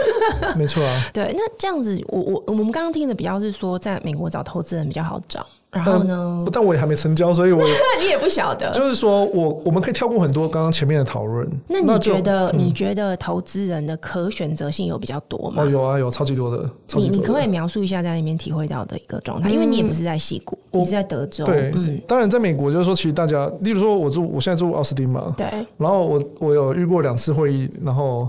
[0.55, 1.01] 没错啊。
[1.13, 5.45] 对，那这样子，我我我们刚刚听的比较是说，在美国找投资人比较好找。
[5.71, 6.45] 然后呢？
[6.51, 7.63] 但我也还没成交，所以我
[8.01, 8.69] 你也不晓得。
[8.71, 11.49] 就是说我我们可以跳过很多刚刚前面的讨论。
[11.67, 15.63] 那你觉得、嗯、你觉得投资人的可选择性有比较多吗？
[15.63, 16.57] 哦，有啊，有超级多的。
[16.57, 19.49] 多的你你可不可以描述一下在那边体会到的一个状态？
[19.49, 21.45] 嗯、因为你也不是在西谷，你是在德州。
[21.45, 22.01] 对，嗯。
[22.05, 25.47] 当然，在美国就是说，其实大家，例如说，我住我现在住奥斯汀嘛，对。
[25.77, 28.27] 然后我我有遇过两次会议，然后。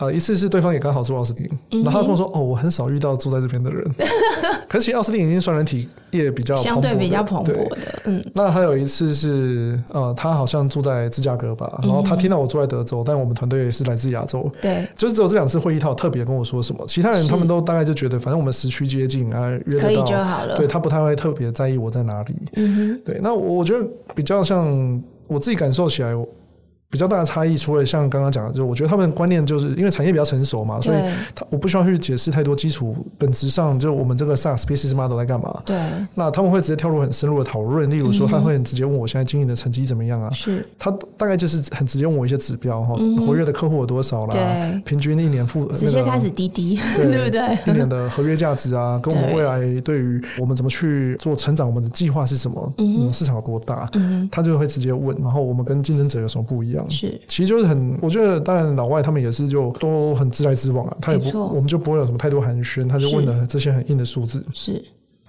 [0.00, 3.84] 呃，一次是对方也刚好住奥斯汀，嗯、然后他跟我说：“哦，我很少遇到住在这边的人。
[4.66, 8.00] ”可是其实奥斯汀已经算人体业比较相对比较蓬勃的。
[8.04, 14.50] 嗯，那还有一次是呃，他好像住在芝加哥吧，然后他听到我住在德州，但我们团队是来自亚洲。
[14.62, 20.56] 对，就是只有这两次会议，他有特别跟我说什么，其他人他们都大概就觉得，反正我们时区接近啊，约得到可以就好了。
[20.56, 22.34] 对，他不太会特别在意我在哪里。
[22.56, 26.14] 嗯哼，对，那我我觉得比较像我自己感受起来。
[26.90, 30.98] 比较大的差异，除了像刚刚讲的，就我觉得他们观念就是因为产业比较成熟嘛，所以
[31.34, 32.96] 他我不需要去解释太多基础。
[33.16, 35.62] 本质上，就我们这个 SaaS business model 在干嘛？
[35.64, 35.78] 对。
[36.14, 40.30] 那他们会直接跳入很深入的讨论，例如说，他会很直接问我现在经营的成绩怎么样啊？
[40.32, 40.66] 是。
[40.78, 44.32] 他大概就是很直接问我一些指标哈，活跃的客户有多少啦？
[44.32, 44.80] 对。
[44.82, 47.58] 平均一年付、那个、直接开始滴滴， 对不对？
[47.66, 52.72] 一年的合约价值啊， 跟我们未来对于我们怎么去做成长，我们的计划是什么？
[52.78, 53.12] 嗯。
[53.12, 53.88] 市场有多大？
[53.92, 54.28] 嗯。
[54.32, 56.79] 他就会直接问，然后我们跟竞争者有什么不一样？
[56.86, 57.18] 是。
[57.26, 57.70] 其实就是。
[57.70, 64.44] 很，我觉得当然老外他们也是就都很直来直往啊，他也不，我们就不会有什么太多寒暄，他就问了这些很硬的数字。
[64.52, 64.84] 是，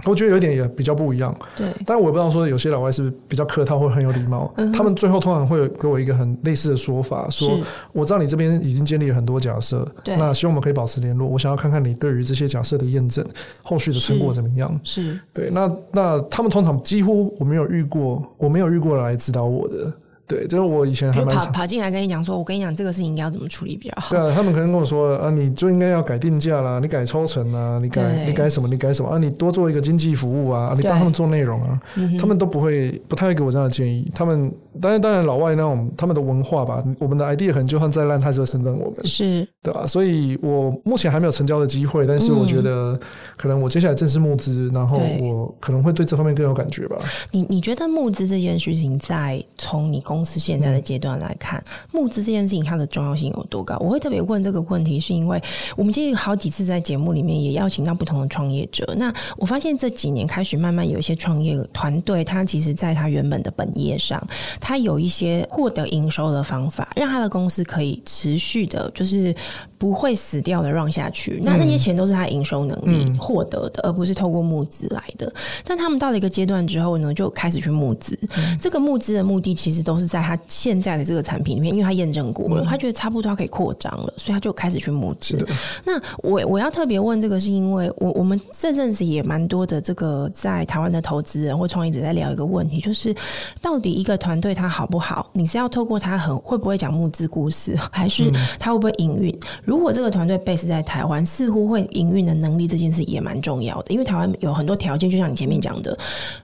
[0.05, 1.37] 我觉得有一点也比较不一样。
[1.55, 7.59] 对，但我也不知道说有些老外是不是比较客套或很有礼貌，嗯，他们最后通常会给我一个很类似的说法，说
[7.93, 13.23] 我知道你这边已经建立了很多假设，对，那希望我们可以保持联络，我想要看看你对于这些假设的验证，
[13.61, 14.79] 后续的成果怎么样？
[14.83, 19.93] 是，是对，那那他们通常几乎我没有遇过，我没有遇过来指导我的。
[20.31, 24.11] 对，就是我以前还蛮跑跑进来跟你讲说，我跟你讲这个事情应该要怎么处理比较好。
[24.11, 31.77] 对啊，他们可能跟我说啊，你就应该要改定价啦，你改抽成啊，你改你改什么，你改什么啊，你多做一个经济服务啊，你帮他们做内容啊，
[32.17, 34.09] 他们都不会不太会给我这样的建议。
[34.15, 39.85] 他们当然当然老外那种他们的文化吧，我们的 idea 可能就算再烂，他还是会称赞我们，是对吧？
[39.85, 42.97] 所以我目前还没有成交的机会，但是我觉得
[43.35, 46.97] 可能我接下来正式募资，然后我可能会对这方面更有感觉吧。
[47.31, 53.77] 你你觉得募资这件事情，在从你公司现在的阶段来看，募资这件事情它的重要性有多高？
[53.79, 55.41] 我会特别问这个问题，是因为
[55.75, 58.95] 我们其实好几次在节目里面也邀请到不同的创业者。
[58.97, 64.21] 那我发现这几年开始慢慢有一些创业团队，他其实在他原本的本业上，
[64.61, 69.35] 他有一些获得营收的方法，让他的公司可以持续的，就是
[69.77, 71.41] 不会死掉的 run 下去。
[71.43, 75.33] 那那些钱都是他营收能力获得的，而不是透过募资来的。
[75.65, 78.17] 但他们到了一个阶段之后呢，就开始去募资。
[78.59, 85.43] 这个募资的目的其实都是在他现在的这个产品里面，因为他验证过了，他觉得差不多可以扩张了，所以他就开始去募资。
[85.83, 93.15] 那我我要特别问这个，是因为我我们这阵子也蛮多的这个在台湾的投资人或创业者在聊一个问题，就是
[93.59, 95.29] 到底一个团队它好不好？
[95.33, 99.37] 你是要透过他很会不会讲募资故事，还是他会不会营运？
[99.63, 105.97] 如果这个团队 base 在台湾，似乎会营运的能力这件事也蛮重要的，因为台湾有很多条件，就像你前面讲的。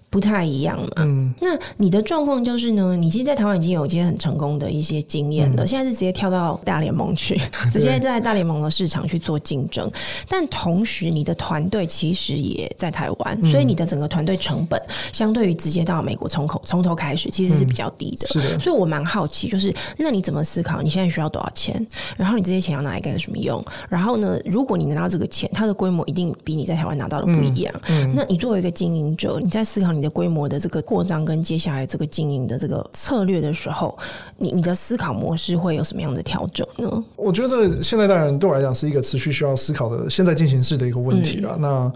[0.10, 2.96] 不太一样嘛，嗯，那你的状况就是呢？
[2.96, 7.40] 你其实，在台湾已经有一些很成功的一些经验了，嗯，现在是直接跳到大联盟去，
[7.72, 9.92] 直接在大联盟的市场去做竞争。
[10.30, 18.28] 但同时，你的团队其实也在台湾，嗯，所以你的整个团队成本，相对于直接到美国从口从头开始，其实是比较低的。
[18.28, 20.82] 嗯，是的，所以我蛮好奇，就是那你怎么思考？
[20.82, 21.86] 你现在需要多少钱？
[22.16, 23.64] 然后你这些钱要拿来干什么用？
[23.90, 27.74] 然后呢，如果你拿到这个钱，它的规模一定比你在台湾拿到的不一样。
[27.90, 33.98] 嗯，嗯，那你作为一个经营者，你在思考你的规模的这个扩张跟接下来这个经营的这个策略的时候，
[34.38, 37.04] 你你的思考模式会有什么样的调整呢？
[37.16, 41.54] 我觉得这个现在当然对我来讲是一个持续需要思考的现在进行式的一个问题了。
[41.56, 41.92] 嗯那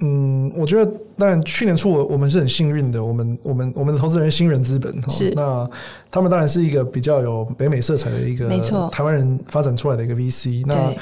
[0.00, 5.68] 嗯，我觉得当然去年初我我们是很幸运的，我们我们我们的投资人新人资本是那
[6.08, 10.94] 他们当然是一个比较有北美色彩的一个没错台湾人发展出来的一个 VC 那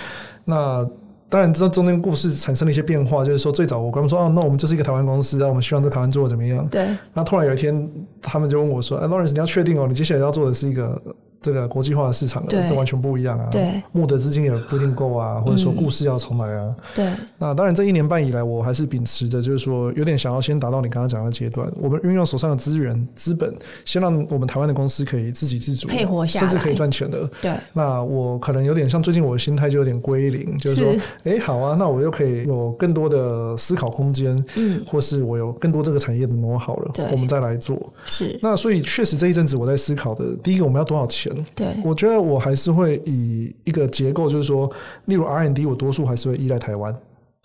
[0.45, 0.89] 那。
[1.29, 6.67] 当然，这中间故事产生了一些变化，就是说，最早我跟他们说，哦，那我们就是一个台湾公司，啊我们希望在台湾做的怎么样？
[6.69, 6.89] 对。
[7.13, 7.91] 那突然有一天，
[8.23, 11.01] 他们就问我说：“哎，Lawrence，你要确定哦，你接下来要做的是一个。”
[11.47, 13.49] 这个国际化的市场了，这完全不一样啊！
[13.53, 16.75] 对，募的资金也不一定够啊，或者说故事要重来啊。
[16.93, 17.09] 对。
[17.39, 21.71] 那当然，这一年半以来，我还是秉持着，就是说，有点想要先达到你刚刚讲的阶段。
[21.81, 23.55] 我们运用手上的资源、资本，
[23.85, 27.31] 先让我们台湾的公司可以自给自足，可以活下来，甚至可以赚钱的。
[27.41, 27.53] 对。
[27.73, 37.79] 那我可能有点像最近我的心态就有点归零，就是说，哎，好啊，那我又可以有更多的思考空间，嗯，或是我有更多这个产业的磨好了，对，我们再来做。
[38.07, 38.37] 是。
[38.43, 41.31] 那所以确实这一阵子我在思考的，第一个我们要多少钱？
[41.55, 42.17] 对，我觉得。
[42.27, 44.69] 我还是会以一个结构，就是说，
[45.05, 46.93] 例如 R&D，我多数还是会依赖台湾。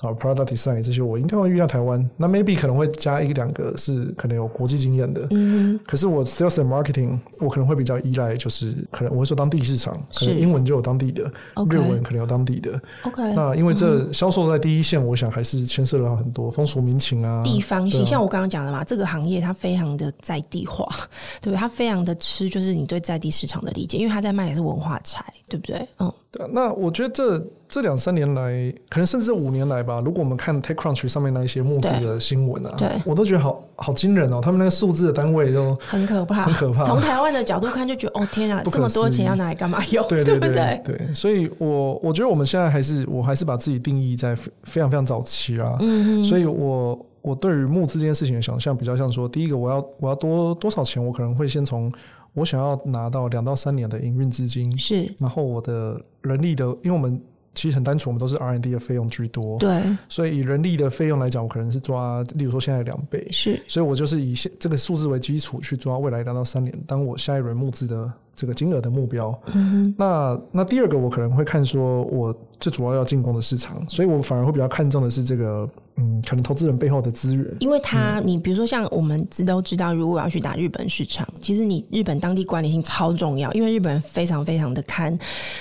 [0.01, 2.09] 啊，product design 这些，我应该会遇到台湾。
[2.17, 5.27] 那 maybe 可能会加一两个是可能有国际经验的。
[5.29, 11.23] 嗯，可是我 sales and marketing 我可能会比较依赖，就是可能我会说当地市场，可能英文就有当地的，
[11.69, 12.81] 日文可能有当地的。
[13.03, 18.05] OK，那因为这销售在第一线，我想还是牵涉到很多风俗民情啊，地方性。
[18.05, 20.83] 像我刚刚讲的嘛，这个行业它非常的在地化，
[21.39, 21.57] 对不对？
[21.57, 25.87] 它非常的吃就是你对在地市场的理解，因为它在卖的是文化财，对不对？
[25.99, 26.47] 嗯，对。
[26.51, 27.45] 那我觉得这。
[27.71, 30.01] 这两三年来，可能甚至五年来吧。
[30.03, 34.41] 如果我们看 TechCrunch 上面那一些募资的新闻啊，对，我都觉得好好惊人哦。
[34.43, 36.83] 他们那个数字的单位都很可怕，很可怕。
[36.83, 40.05] 从台湾的角度看，就觉得哦天啊，这么多钱要拿来干嘛用？
[40.09, 41.13] 对对对对，对。
[41.13, 45.77] 所以我我觉得我们现在还是，我还是把自己定义在非常非常早期啊。
[45.79, 51.89] 嗯，所以我我对于募资这件事情的想象，比较像说，第一个我要我要多多少钱，我可能会先从
[52.33, 57.17] 我想要拿到两到三年的营运资金，是，然后我的人力的，因为我们。
[57.53, 69.37] 其实很单纯，我们都是 R&D 的费用居多，对，所以以人力的费用来讲，我可能是抓，例如说现在两倍，是，所以我就是以现这个数字为基础去抓未来两到三年，当我下一轮募资的这个金额的目标。
[69.53, 75.69] 嗯哼，那那第二个我可能会看说，我最主要要进攻的市场，所以我反而会比较看重的是这个。
[75.97, 85.15] 嗯，可能投资人背后的资源，因为他，你比如说像我们知都知道，如果要去打日本市场，其实你日本当地管理性超重要，因为日本人非常非常的看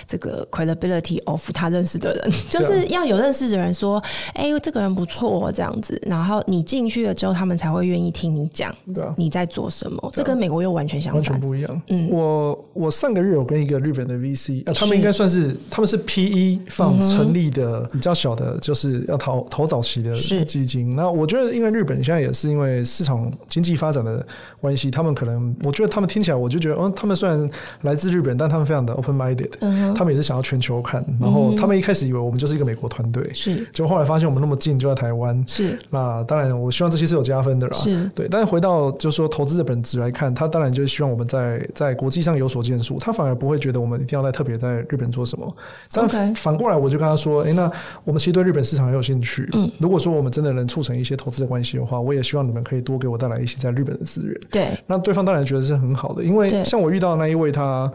[0.06, 4.00] 这个 credibility of 他认识的人， 就是要有认识的人说，
[4.32, 11.82] 哎、欸，这个人不错哦这样子，然后你进去了之后，他们才会愿意听你讲，对啊，你在做什么，这跟美国又完全相反，完全不一样。
[11.88, 20.16] 嗯，我我上个月有跟一个日本的 VC，啊，他们应该算是他们是 PE 放成立的比较小的，就是要投投早期的。
[20.44, 24.24] 基金，那我觉得，因为日本现在也是因为市场经济发展的
[24.60, 27.50] 关系，他们可能，我觉得他们听起来，我就觉得，嗯，他们虽然
[27.82, 31.04] 来自日本，但他们非常的 open minded，嗯，他们也是想要全球看。
[31.20, 35.78] 然后他们一开始以为我们就是一个美国团队，是，结果后来发现我们那么近，就在台湾，是。
[35.90, 38.28] 那当然，我希望这些是有加分的啦，是对。
[38.30, 45.56] 但是回到就是说投资的本质来看，他当然就是希望我们在在国际上有所建树，他反而不会觉得我们一定要在特别在日本做什么。
[45.92, 47.70] 但反过来，我就跟他说，哎、欸，那
[48.04, 54.40] 我们其实对日本市场很有兴趣，嗯，如果说我们真的能促成一些投资的关系的话，我也希望你们可以多给我带来一些在日本的资源。
[54.50, 57.60] 对，那对方当然觉得是很好的，因为像我遇到的那一位他。
[57.60, 57.92] 他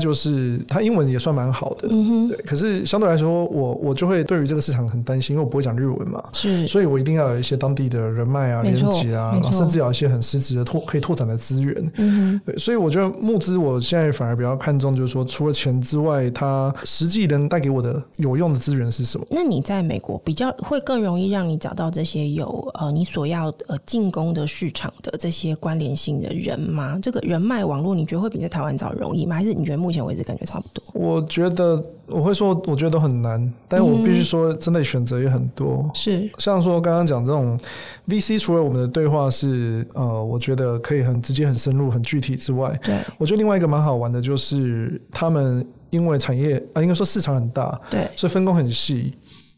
[0.00, 2.36] 就是他英文也算蛮好的，嗯哼，对。
[2.38, 6.66] 可是相对来说，我我就会对于这个市场很担心，因为我不会讲日文嘛，是。
[6.66, 12.40] 所以我一定要有一些当地的人脉啊、连接啊，甚至有一些很实质的拓可以拓展的资源，嗯哼。
[12.44, 19.24] 对，所以我觉得募资，我现在反而比较看重，就是说除了钱之外，它实际能带给我的有用的资源是什么？
[19.30, 26.98] 那你在美国比较会更容易让你找到这些有呃你所要呃进攻的市场的这些关联性的人吗？
[27.00, 29.36] 这个人脉网络，你觉得会比在台湾找容易吗？
[29.36, 29.75] 还是你觉得？
[29.76, 30.82] 目前为止感觉差不多。
[30.92, 35.88] 我觉得我会说，我觉得都很难，但是我必须说，真的选择也很多。
[35.94, 37.58] 是、嗯、像说刚刚讲这种
[38.08, 49.14] VC，除了我们的对话是呃，我觉得可以很直接、很深入、很具体之外，对，我觉得另外一个蛮好玩的就是他们因为产业啊，应该说市场很大，对，所以分工很细。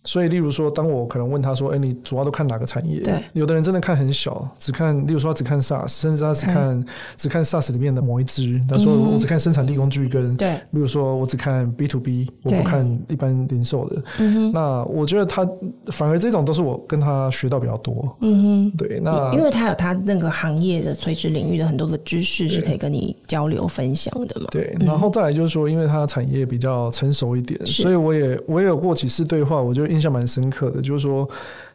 [0.09, 6.85] 所以，例如说，当我可能问他说：“哎、欸，你主要都看哪个产业？”对，有的人真的看很小，只看，例如说，他只看 SaaS，甚至他只看
[7.19, 8.59] 只看 SaaS 里面的某一支。
[8.67, 15.47] 他说：“我只看生产力工具跟对，例如说我只看 B to B，我不看一般零售的。”嗯哼，那我觉得他
[15.93, 18.17] 反而这种都是我跟他学到比较多。
[18.23, 24.47] 嗯哼，对，那因为他有他那个行业的垂直领域的很多的知识是可以跟你交流分享的嘛。
[24.51, 29.87] 对，然后再来就是说，因为他产业比较成熟一点，所以我也我也有过几次对话，我就。
[29.98, 31.29] 印象蛮深刻的，就是说，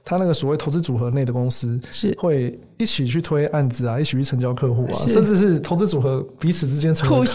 [0.03, 2.15] 他那个所谓投资组合内的公司是。
[2.17, 7.25] 会一起去推案子啊，一起去成交客户啊，甚至是投资组合彼此之间成互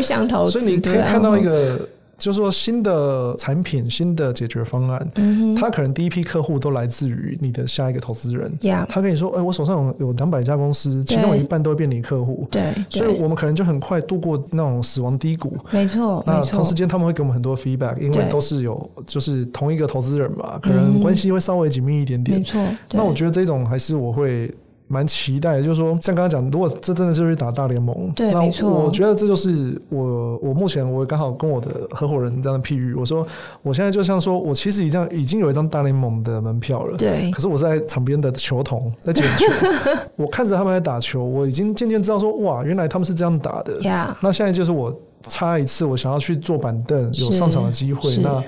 [0.00, 1.88] 相投资，所以你可以看到一个。
[2.16, 8.52] 就是说，新的产品、新的解决方案，嗯，他可能第一批客户都来自于你的下一个投资人。
[8.88, 15.56] 他跟你说：“哎、欸，我手上有有两百家公司，其中有一半都会变你客户。”对，所以我们可能就很快度过那种死亡低谷。
[15.70, 22.38] 没错，那同时间他们会给我们很多 feedback，因为都是有就是同一个投资人嘛，可能关系会稍微紧密一点点。
[22.38, 22.60] 没错，
[22.92, 24.52] 那我觉得这种还是我会。
[24.86, 33.26] 蛮期待的，就是说，像刚刚讲，如果这真的就是打大联盟，对，没错，我觉得这就是我，我目前我刚好跟我的合伙人这样的譬喻，我说，
[33.62, 39.46] 我现在就像说，我其实已经已经有一张大联盟的门票了，对，可是我在场边的球童在捡球，
[40.16, 43.78] 我看着他们在打球，我已经渐渐知道说，哇，原来他们是这样打的.
[44.20, 44.94] 那现在就是我
[45.26, 48.42] 差一次，我想要去坐板凳，有上场的机会，那。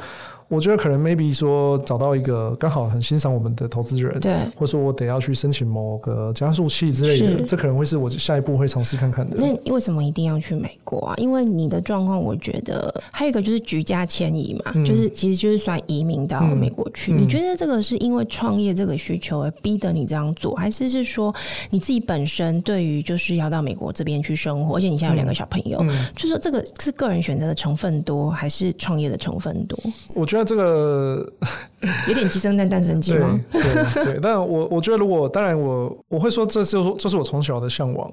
[0.49, 9.36] 我觉得可能 maybe 说找到一个刚好很欣赏我们的投资人，对，或者说我得要去申请某个加速器之类的，这可能会是我下一步会尝试看看的。
[9.38, 11.14] 那为什么一定要去美国啊？
[11.16, 17.12] 因为你的状况，我觉得还有一个就是举家迁移嘛，嗯、就是其实就是算移民到美国去。
[17.12, 21.34] 嗯、你觉得这个是因为创业这个需求而逼得你这样做，还是是说
[21.70, 25.84] 你自己本身对于就是要到美国这边去生活，而且你现在有两个小朋友，
[26.14, 29.78] 就是说这个是个人选择的成分多，还是创业的成分多？
[30.14, 31.30] 我觉得这个
[32.09, 33.39] 有点鸡生蛋，蛋生鸡吗？
[33.51, 38.11] 对 但我我觉得如果当然我我会说，这是这是我从小的向往。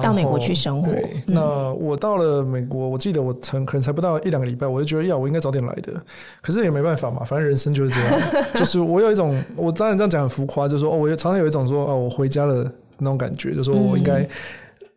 [0.00, 0.92] 到美国去生活。
[0.92, 5.92] 对，那我到了美国，我记得我曾可能才不到一两个礼拜，我就觉得呀，我应该早点来的。
[6.40, 8.20] 可是也没办法嘛，反正人生就是这样。
[8.54, 14.24] 就是我有一种，我当然这样讲很浮夸，就是说，哦，我常常有一种说，哦，我回家了那种感觉，就是说我应该。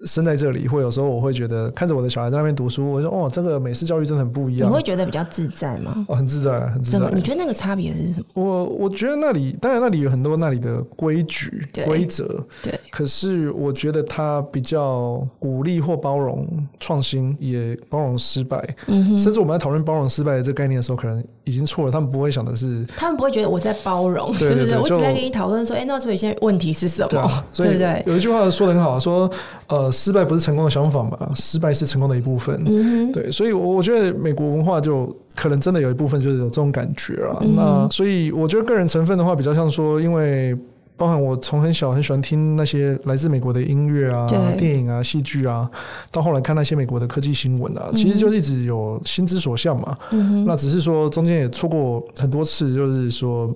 [0.05, 4.69] 生在这里，或有时候我会觉得看着我的小孩在那边读书，我说哦，这个美式教育真的很不一样。
[4.69, 6.05] 你会觉得比较自在吗？
[6.07, 7.11] 哦，很自在，很自在。
[7.11, 8.25] 你觉得那个差别是什么？
[8.33, 12.79] 我我觉得那里当然那里有很多那里的规矩规则，对。
[12.91, 16.47] 可是我觉得他比较鼓励或包容
[16.79, 18.63] 创新，也包容失败。
[18.87, 19.17] 嗯哼。
[19.17, 21.91] 甚至我们在讨论包容失败的这个概念的时候，可能已经错了。
[21.91, 24.77] 他们不会想的是，他们不会觉得我在包容，对不对？
[24.77, 27.27] 我只在跟你讨论说，哎，那所以现在问题是什么？
[27.55, 28.03] 对 不对？
[28.05, 29.29] 有一句话说得很好，说
[29.67, 29.89] 呃。
[30.03, 31.31] 失败不是成功的想法嘛？
[31.35, 32.61] 失败是成功的一部分。
[32.65, 37.37] 嗯、哼对，所以，我我觉得美国文化就可能真的有一部分就是有这种感觉啊。
[37.41, 40.53] 嗯、那所以，我觉得个人成分的话，比较像说，因为
[40.95, 44.27] 包含我从很小很喜欢听那些来自美国的音乐啊、
[44.57, 45.69] 电影啊、戏剧啊，
[46.11, 49.97] 到后来看那些美国的科技新闻啊，其实就一直有心之所向嘛。
[50.11, 53.53] 嗯、那只是说中间也错过很多次，就是说。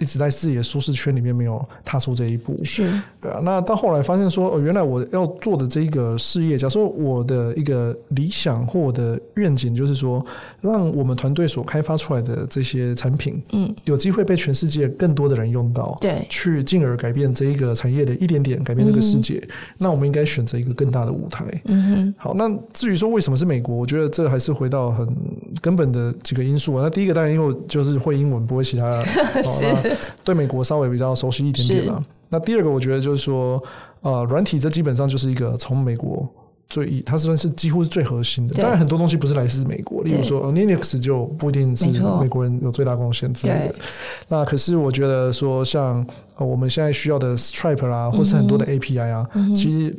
[0.00, 2.90] 一直在自己的舒适圈里面没有踏出这一步，是，
[3.20, 3.38] 对啊。
[3.44, 10.24] 那到后来发现说，哦，原来我要做的这个事业，假如说我的一个理想或我的愿景，就是说，
[10.60, 19.36] 让我们团队所开发出来的这些产品，嗯，有机会被全世界更多的人用到，对，去进而改变这一个产业的一点点，改变这个世界。
[19.42, 19.48] 嗯、
[19.78, 21.44] 那我们应该选择一个更大的舞台。
[21.66, 22.14] 嗯哼。
[22.16, 25.06] 好，那至于说为什么是美国，我觉得这还是回到很
[25.60, 26.82] 根本的几个因素啊。
[26.84, 29.04] 那第一个当然因为就是会英文，不会其他。
[29.42, 29.89] 是。
[30.24, 32.02] 对美国稍微比较熟悉一点点了。
[32.28, 33.62] 那第二个，我觉得就是说，
[34.02, 36.28] 呃，软体这基本上就是一个从美国
[36.68, 38.54] 最，它算是几乎是最核心的。
[38.54, 41.86] 对当然，很多东西不是来自美国，例如说对 Linux 就不一定是
[42.20, 43.74] 美国人有最大贡献之类的。
[44.28, 46.06] 那可是我觉得说，像
[46.38, 49.96] 我们现在需要的 Stripe 啦，或是很多的 API 啊，嗯、其实。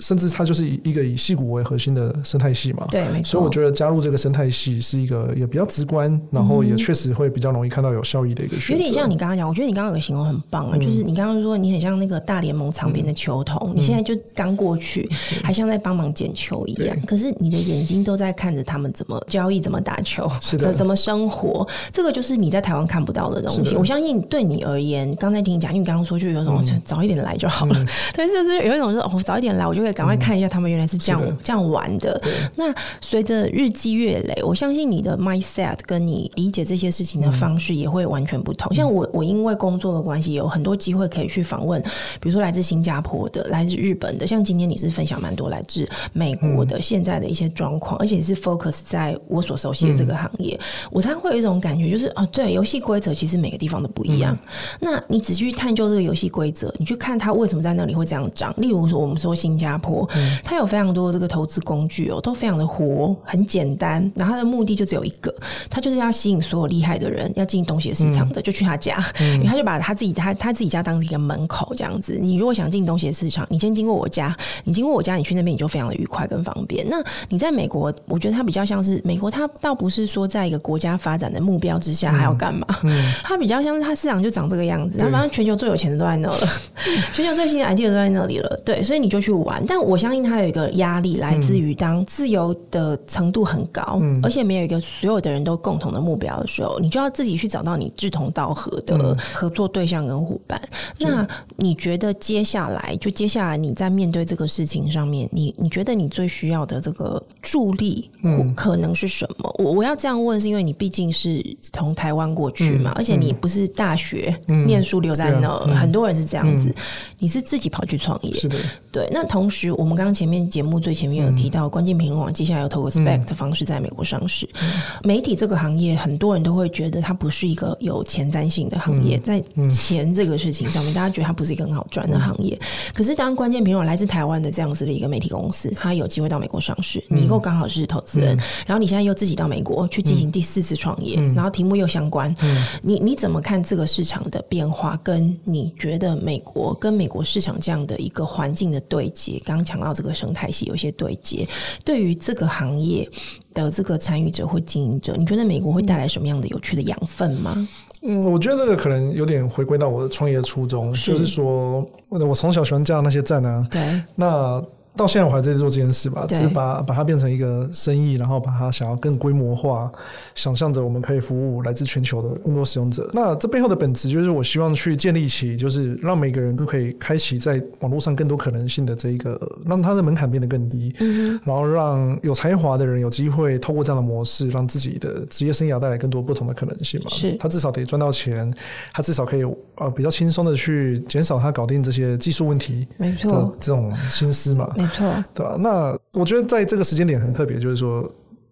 [0.00, 3.24] 甚至它就是一个以戏骨为核心的生态系嘛，对，没错。
[3.24, 8.72] 所以我觉得加入这个生态系是一个也比较直观，然后也确实会比较容易看到有效益的一个选择。
[8.74, 16.96] 有点像你刚刚讲，我觉得你刚刚有个形容很棒啊，嗯、就是你刚刚说你很像那个大联盟场边的球童，嗯、你现在就刚过去，嗯、还像在帮忙捡球一样。
[17.06, 20.72] 可是你的眼睛都在看着他们怎么交易、怎么打球、怎的。
[20.78, 23.74] 怎么生活，这个就是你在台湾看不到的东西。
[23.74, 30.68] 我相信对你而言，刚才听你讲，因为你刚刚说就有种早一点来就好了，嗯、 但是就是有一种说哦，早一点来我就会赶快看一下他们。
[30.68, 32.20] 原来是这样是这样玩的。
[32.54, 38.70] 那随着日积月累，我相信你的 mindset 跟你理解这些事情的方式也会完全不同。
[38.70, 41.80] 嗯、像我，我因为工作的关系，有很多机会可以去访问，
[42.20, 44.26] 比如说来自新加坡的、来自日本的。
[44.26, 50.54] 像今天你是分享蛮多来自美国的现在的一些状况，嗯、而且是 focus 在我所熟悉的这个行业。
[50.60, 54.34] 嗯、我才会有一种感觉，就是哦，对，游戏规则其实每个地方都不一样。
[54.34, 54.48] 嗯、
[54.80, 58.52] 那你仔细去探究这个游戏规则，你去看它为什么在那里会这样涨。
[58.58, 64.10] 例如说，我们说新加坡，嗯、它有非常多这个投资工具哦，都非常的活，很简单。
[64.14, 65.34] 然后它的目的就只有一个，
[65.70, 72.18] 它就是要吸引所有厉害的人要进东协市场的，嗯、就去他家，嗯、因为他就把他自己他他自己家当成一个门口这样子。
[72.20, 76.86] 你如果想进东协市场，你先经过我家，你经过我家，你去那边你就非常的愉快跟方便。
[76.88, 86.48] 那你在美国，我觉得它比较像是美国，它倒不是说在一个国家发展的目标之下还要干嘛，嗯、 它比较像是它市场就长这个样子，它反正全球最有钱的都在那了，
[87.12, 89.64] 全球最新的 idea 都在那里了，对，所以你就去玩。
[89.68, 90.88] 但我相信他有一个压。
[90.98, 100.60] 力来自于当自由的程度很高，嗯、而且没有一个所有的人都共同的目标的时候，你就要自己去找到你志同道合的合作对象跟伙伴。
[100.98, 108.10] 嗯、那你觉得接下来，就接下来你在面对这个事情上面，你你觉得你最需要的这个助力，
[108.56, 109.54] 可能是什么？
[109.60, 114.34] 嗯、我我要这样问，是因为你毕竟是从台湾过去嘛，嗯、而且你不是大学
[114.66, 116.74] 念书留在那，嗯、很多人是这样子，嗯、
[117.20, 118.58] 你是自己跑去创业，是的，
[118.90, 119.08] 对。
[119.12, 119.57] 那同时。
[119.58, 124.48] 就是我们刚刚前面节目最前面有提到，关键评论网接下来要透过 SPAC 的方式在美国上市。
[124.62, 124.70] 嗯、
[125.02, 132.56] 媒体这个行业，很多人都会觉得它不是一个有前瞻性的行业，在钱这个事情上面，大家觉得它不是一个很好赚的行业。
[132.94, 142.32] 可是当关键评论网来自台湾的这样子的一个媒体公司，它有机会到美国上市，你以后刚好是投资人，然后你现在又自己到美国去进行第四次创业，然后题目又相关，
[142.80, 144.96] 你你怎么看这个市场的变化？
[145.02, 151.46] 跟你觉得美国跟美国市场这样的一个环境的对接，刚刚讲到这个生态系有些对接，
[151.84, 153.08] 对于这个行业
[153.54, 157.68] 的这个参与者或经营者，你觉得美国会带来什么样的有趣的养分吗？
[158.02, 164.64] 嗯，我觉得这个可能有点回归到我的创业初衷，是就是说，我从小喜欢加那些赞啊，对，那。
[164.96, 169.90] 到现在我还在做这件事吧，只是把把它变成一个生意，然后把它想要更规模化，
[170.34, 173.08] 想象着我们可以服务来自全球的更多使用者。
[173.12, 187.10] 那这背后的本质就是我希望去建立起，就是让每个人都可以开启在网络上更多可能性的这一个，让他的门槛变得更低，嗯，然后让有才华的人有机会透过这样的模式，让自己的职业生涯带来更多不同的可能性嘛。
[187.10, 188.52] 是，他至少得赚到钱，
[188.92, 189.44] 他至少可以
[189.76, 194.68] 呃比较轻松的去减少他搞定这些技术问题，没错，这种心思嘛。
[194.78, 195.56] 没错，对吧？
[195.58, 198.10] 那我觉得在这个时间点很特别，就是说。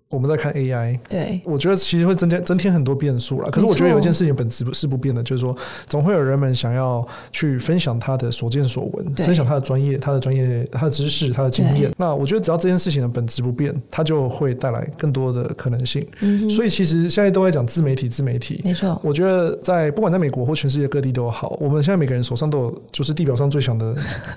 [0.09, 3.51] 我们在看 AI，对，我觉得其实会增加增添很多变数了。
[3.51, 5.57] 可是我觉得有一件事情本质是不变的，就是说
[5.89, 11.91] 总会有人们想要去分享他的所见所闻，分享他的专业、他的专业、他的知识、他的经验。
[11.97, 16.07] 那我觉得只要这件事情的本质不变，它就会带来更多的可能性。
[16.21, 19.01] 嗯，所以其实现在都在讲自媒体，自媒体，没错。
[19.03, 23.93] 我觉得在不管在美国或全世界各地都好，我们现在每个人手上都有就是地表上最强的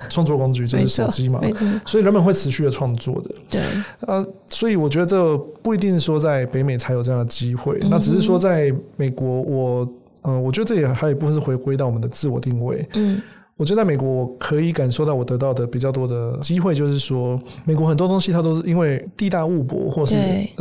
[0.09, 1.39] 创作工具，就是手机嘛。
[1.85, 3.35] 所以人们会持续的创作的。
[3.51, 3.61] 对。
[4.07, 5.39] 啊，所以我觉得这。
[5.61, 9.89] 不一定是说在北美才有这样的机会，那只是说在美国，我
[10.23, 12.85] 嗯，我觉得这也还有一部分是回归到我们的自我定位。
[12.93, 13.21] 嗯，
[13.55, 20.15] 我觉得在美国，我可以感受到我得到的比较多的机会，就是说，美国很多东西它都是因为地大物博，或是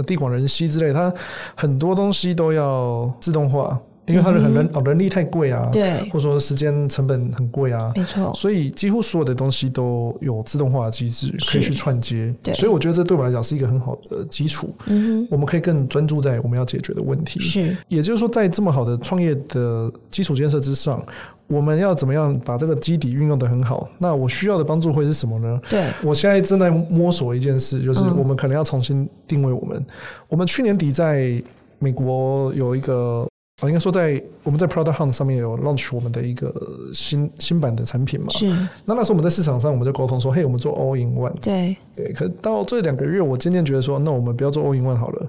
[0.07, 1.12] 地广人稀之类，它
[1.55, 3.80] 很多东西都要自动化。
[4.09, 14.74] 因为它的人人哦人力太贵啊，对，或者说时间成本很贵啊，没错，所以几乎所有的东西都有自动化的机制可以去串接，对，所以我觉得这对我来讲是一个很好的基础。
[14.86, 17.38] 嗯哼，我们可以更专注在我们要解决的问题。
[17.40, 21.04] 是，也就是说，在这么好的创业的基础建设之上，
[21.46, 23.88] 我们要怎么样把这个基底运用得很好？
[23.98, 25.61] 那我需要的帮助会是什么呢？
[25.68, 29.84] 对，我现在正在摸索一件事，就是我们可能要重新定位我们。
[30.28, 31.42] 我们去年底在
[31.78, 33.28] 美国有一个。
[33.61, 36.52] 啊，应该说在我们在 Product Hunt 上面有 launch 我们的一个
[36.94, 38.28] 新新版的产品嘛？
[38.30, 38.48] 是。
[38.84, 41.32] 那那时候我们在市场上，我们就沟通说，嘿，我们做 All in One。
[41.40, 41.76] 对。
[41.96, 42.12] 对。
[42.12, 45.26] 可到这两个月，我渐渐觉得说，那我们不要做 All in One 好了。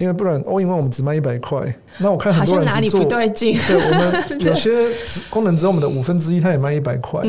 [0.00, 3.54] 因为不然，all in one 我们只卖一百块，那我看很多人只做，哪里不对劲？
[3.68, 4.88] 对，我们 有些
[5.28, 7.20] 功能只有我们的五分之一，它也卖一百块。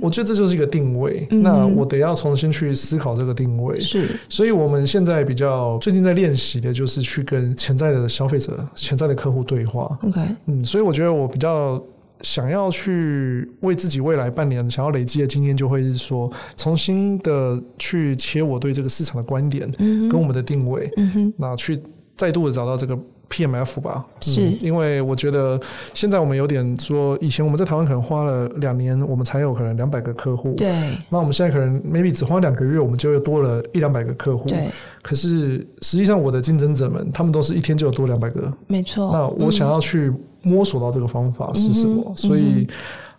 [0.00, 1.28] 我觉得这就是一个定位。
[1.30, 3.78] 那我得要重新去思考这个定位。
[3.78, 9.98] 是，所以我们现在比较最近在练习的就是去跟潜在的消费者、潜在的客户对话。
[10.02, 11.78] OK，嗯，所以我觉得我比较
[12.22, 19.70] 想要去为自己未来半年想要累积的经验，就会是说重新的去切我对这个市场的观点，
[20.08, 20.90] 跟我们的定位，
[21.36, 21.78] 那去。
[22.16, 22.96] 再度的找到这个
[23.28, 25.58] PMF 吧，是、嗯，因为我觉得
[25.92, 34.68] 现在我们有点说，以前我们在台湾可能花了两年，我们才有可能两百个客户，对，那我们现在可能 maybe 只花两个月，我们就又多了一两百个客户，对。
[35.02, 39.10] 可是实际上我的竞争者们，他们都是一天就有多两百个，没错。
[39.12, 40.12] 那我想要去
[40.42, 42.66] 摸索到这个方法是什么，嗯、所以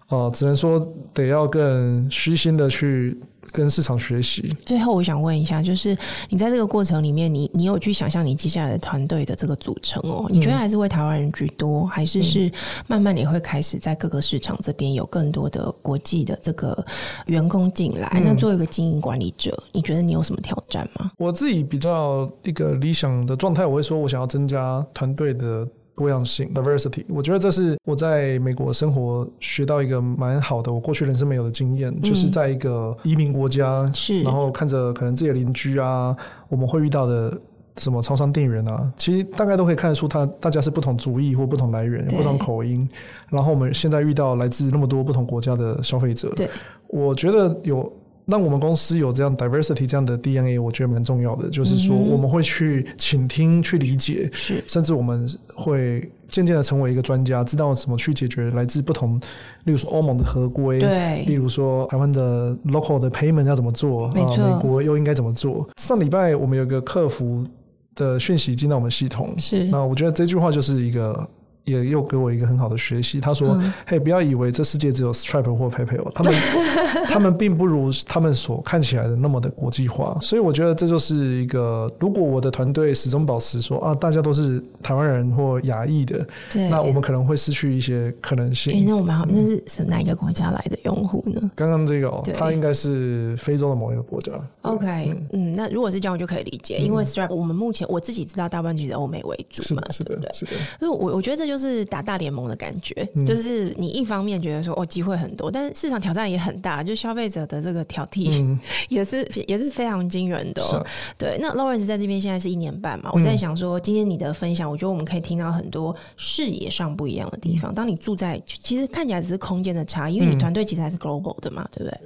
[0.07, 0.79] 啊、呃，只能说
[1.13, 3.19] 得要更虚心的去。
[3.55, 4.55] 跟市场学习。
[4.65, 5.97] 最后，我想问一下，就是
[6.29, 10.25] 你在这个过程里面，你你有去想象你接下来的团队的这个组成哦？
[10.29, 12.51] 你觉得还是为台湾人居多，还是是
[12.87, 16.85] 慢慢你会开始在各个市场这边有更多的国际的这个
[17.27, 18.21] 员工进来？
[18.23, 21.11] 那作为一个经营管理者，你觉得你有什么挑战吗？
[21.17, 25.67] 我自己比较一个理想的状态，我会说我想要增加团队的。
[25.95, 36.15] 多样性 （diversity），我觉得这是我在美国生活学到一个蛮好的，我过去人生没有的经验，嗯，就是在一个移民国家，是，然后看着可能自己的邻居啊，
[36.49, 37.35] 我们会遇到的
[37.77, 42.87] 什么超商店员啊，其实大概都可以看得出他大家是不同族裔或不同来源、不同口音，
[43.29, 46.49] 然后我们现在遇到来自那么多不同国家的消费者，对，
[46.87, 47.91] 我觉得有。
[48.25, 51.49] 让我们公司有这样 diversity 这样的 DNA，我觉得蛮重要的。
[51.49, 59.19] 就是说，我们会去倾听、去理解，是，甚至我们会渐渐的成为一个专家，知道怎么去解决来自不同，
[59.65, 65.67] 例如说欧盟的合规，对，例如说台湾的 local 的 payment 要怎么做，没错，美国又应该怎么做。
[65.77, 67.45] 上礼拜我们有个客服
[67.93, 71.27] 的讯息进到我们系统，是，那我觉得这句话就是一个。
[71.65, 73.19] 也又给我一个很好的学习。
[73.19, 76.33] 他说：“嗯、嘿，不要以为这世界只有 Stripe 或 PayPal，他们
[77.07, 88.73] 他们并不如他们所看起来的那么的国际化。”所以我觉得这就是一个，如果我的团队始终保持说啊，大家都是台湾人或亚裔的，对，那我们可能会失去一些可能性。
[88.73, 91.51] 欸、那我们好，那是是哪一个国家来的用户呢？
[91.55, 94.31] 刚刚这个、哦，他应该是非洲的某一个国家。
[94.61, 94.85] OK，
[95.31, 100.31] 嗯，嗯，那如果是这样，我就可以理解，因为 Stripe 我们目前我自己知道，大部分其实欧美为主嘛，是的，对不对？
[100.33, 100.51] 是的。
[100.79, 101.54] 所以我我觉得这就是
[101.85, 110.85] 打大联盟的感觉，嗯、就是你一方面觉得说哦机会很多，但是市场挑战也很大，就消费者的这个挑剔、嗯、 也是也是非常惊人的、
[111.17, 117.73] 对，那 Lawrence 在这边现在是一年半嘛，我在想说，今天你的分享，我觉得我们可以听到很多视野上不一样的地方。
[117.73, 121.99] 当你住在，其实看起来只是空间的差异，因为你团队其实还是 global 的嘛，对不对？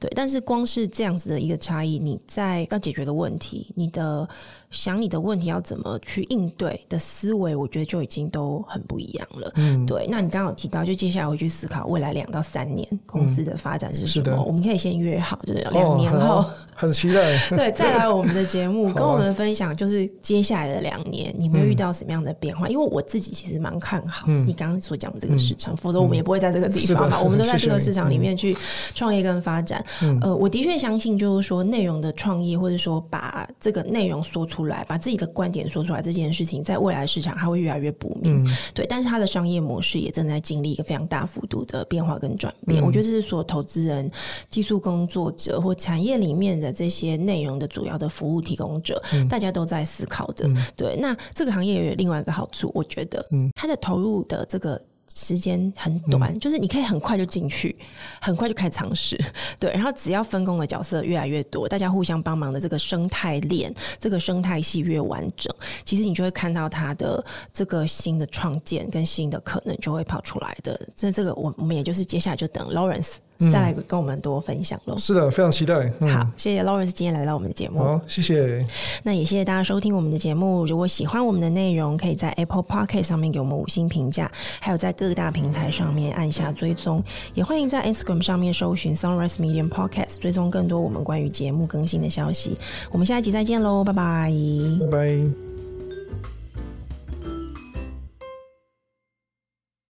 [0.00, 4.28] 对，但是光是这样子的一个差异，你在要解决的问题，你的。
[4.72, 9.52] 想你的问题要怎么去应对的思维，我觉得就已经都很不一样了。
[9.56, 10.08] 嗯，对。
[10.10, 14.22] 那你刚刚有提到，就接下来回去思考未来两到三年公司的发展是什么？
[14.22, 17.38] 嗯、是的，我们可以先约好，就是两年后、哦很，很期待。
[17.54, 22.66] 对，再来我们的节目，跟我们分享，就是接下来的两年，你们遇到什么样的变化？
[22.66, 27.20] 嗯、因为我自己其实蛮看好你刚刚所讲的这个市场，嗯、否则我们也不会在这个地方嘛。
[27.20, 28.56] 我们都在这个市场里面去
[28.94, 29.84] 创业跟发展。
[30.02, 34.61] 嗯、呃，我的确相信，就是说内容的创业，或者说把这个内容说出。
[34.62, 38.86] 出来，把自己的观点说出来，这件事情在未来的市场它会越来越不明，嗯、对。
[38.86, 42.80] 但是它的商业模式也正在经历一个非常大幅度的变化跟转变。
[42.80, 44.10] 嗯、我觉得这是所有投资人、
[44.48, 50.46] 技术工作者或产业里面的这些内容的主要的服务提供者，嗯、大家都在思考的。
[50.46, 54.80] 嗯、对，那这个行业也有另外一个好处，我觉得，它的投入的这个。
[55.08, 57.76] 时间很短，嗯、就是你可以很快就进去，
[58.20, 59.18] 很快就开始尝试，
[59.58, 59.70] 对。
[59.72, 70.80] 然后只要分工的角色越来越多，大家互相帮忙的这个生态链，这个生态系越完整，其实你就会看到它的这个新的创建跟新的可能就会跑出来的。
[70.96, 73.16] 这这个我我们也就是接下来就等 Lawrence。
[73.50, 74.96] 再来跟我们多分享喽。
[74.96, 75.90] 是的，非常期待。
[76.00, 77.80] 嗯、好，谢谢 Lawrence 今天来到我们的节目。
[77.80, 78.64] 好，谢谢。
[79.02, 80.64] 那也谢谢大家收听我们的节目。
[80.66, 84.30] 如果喜欢我们的内容，可以在 Apple Podcast 上面给我们五星评价，
[84.60, 87.02] 还有在各大平台上面按下追踪。
[87.34, 92.56] 也欢迎在 Instagram 上面搜寻 Sunrise Medium Podcast，追踪更多我们关于节目更新的消息。
[92.90, 94.32] 我们下一集再见喽，拜拜。
[94.80, 95.41] 拜拜。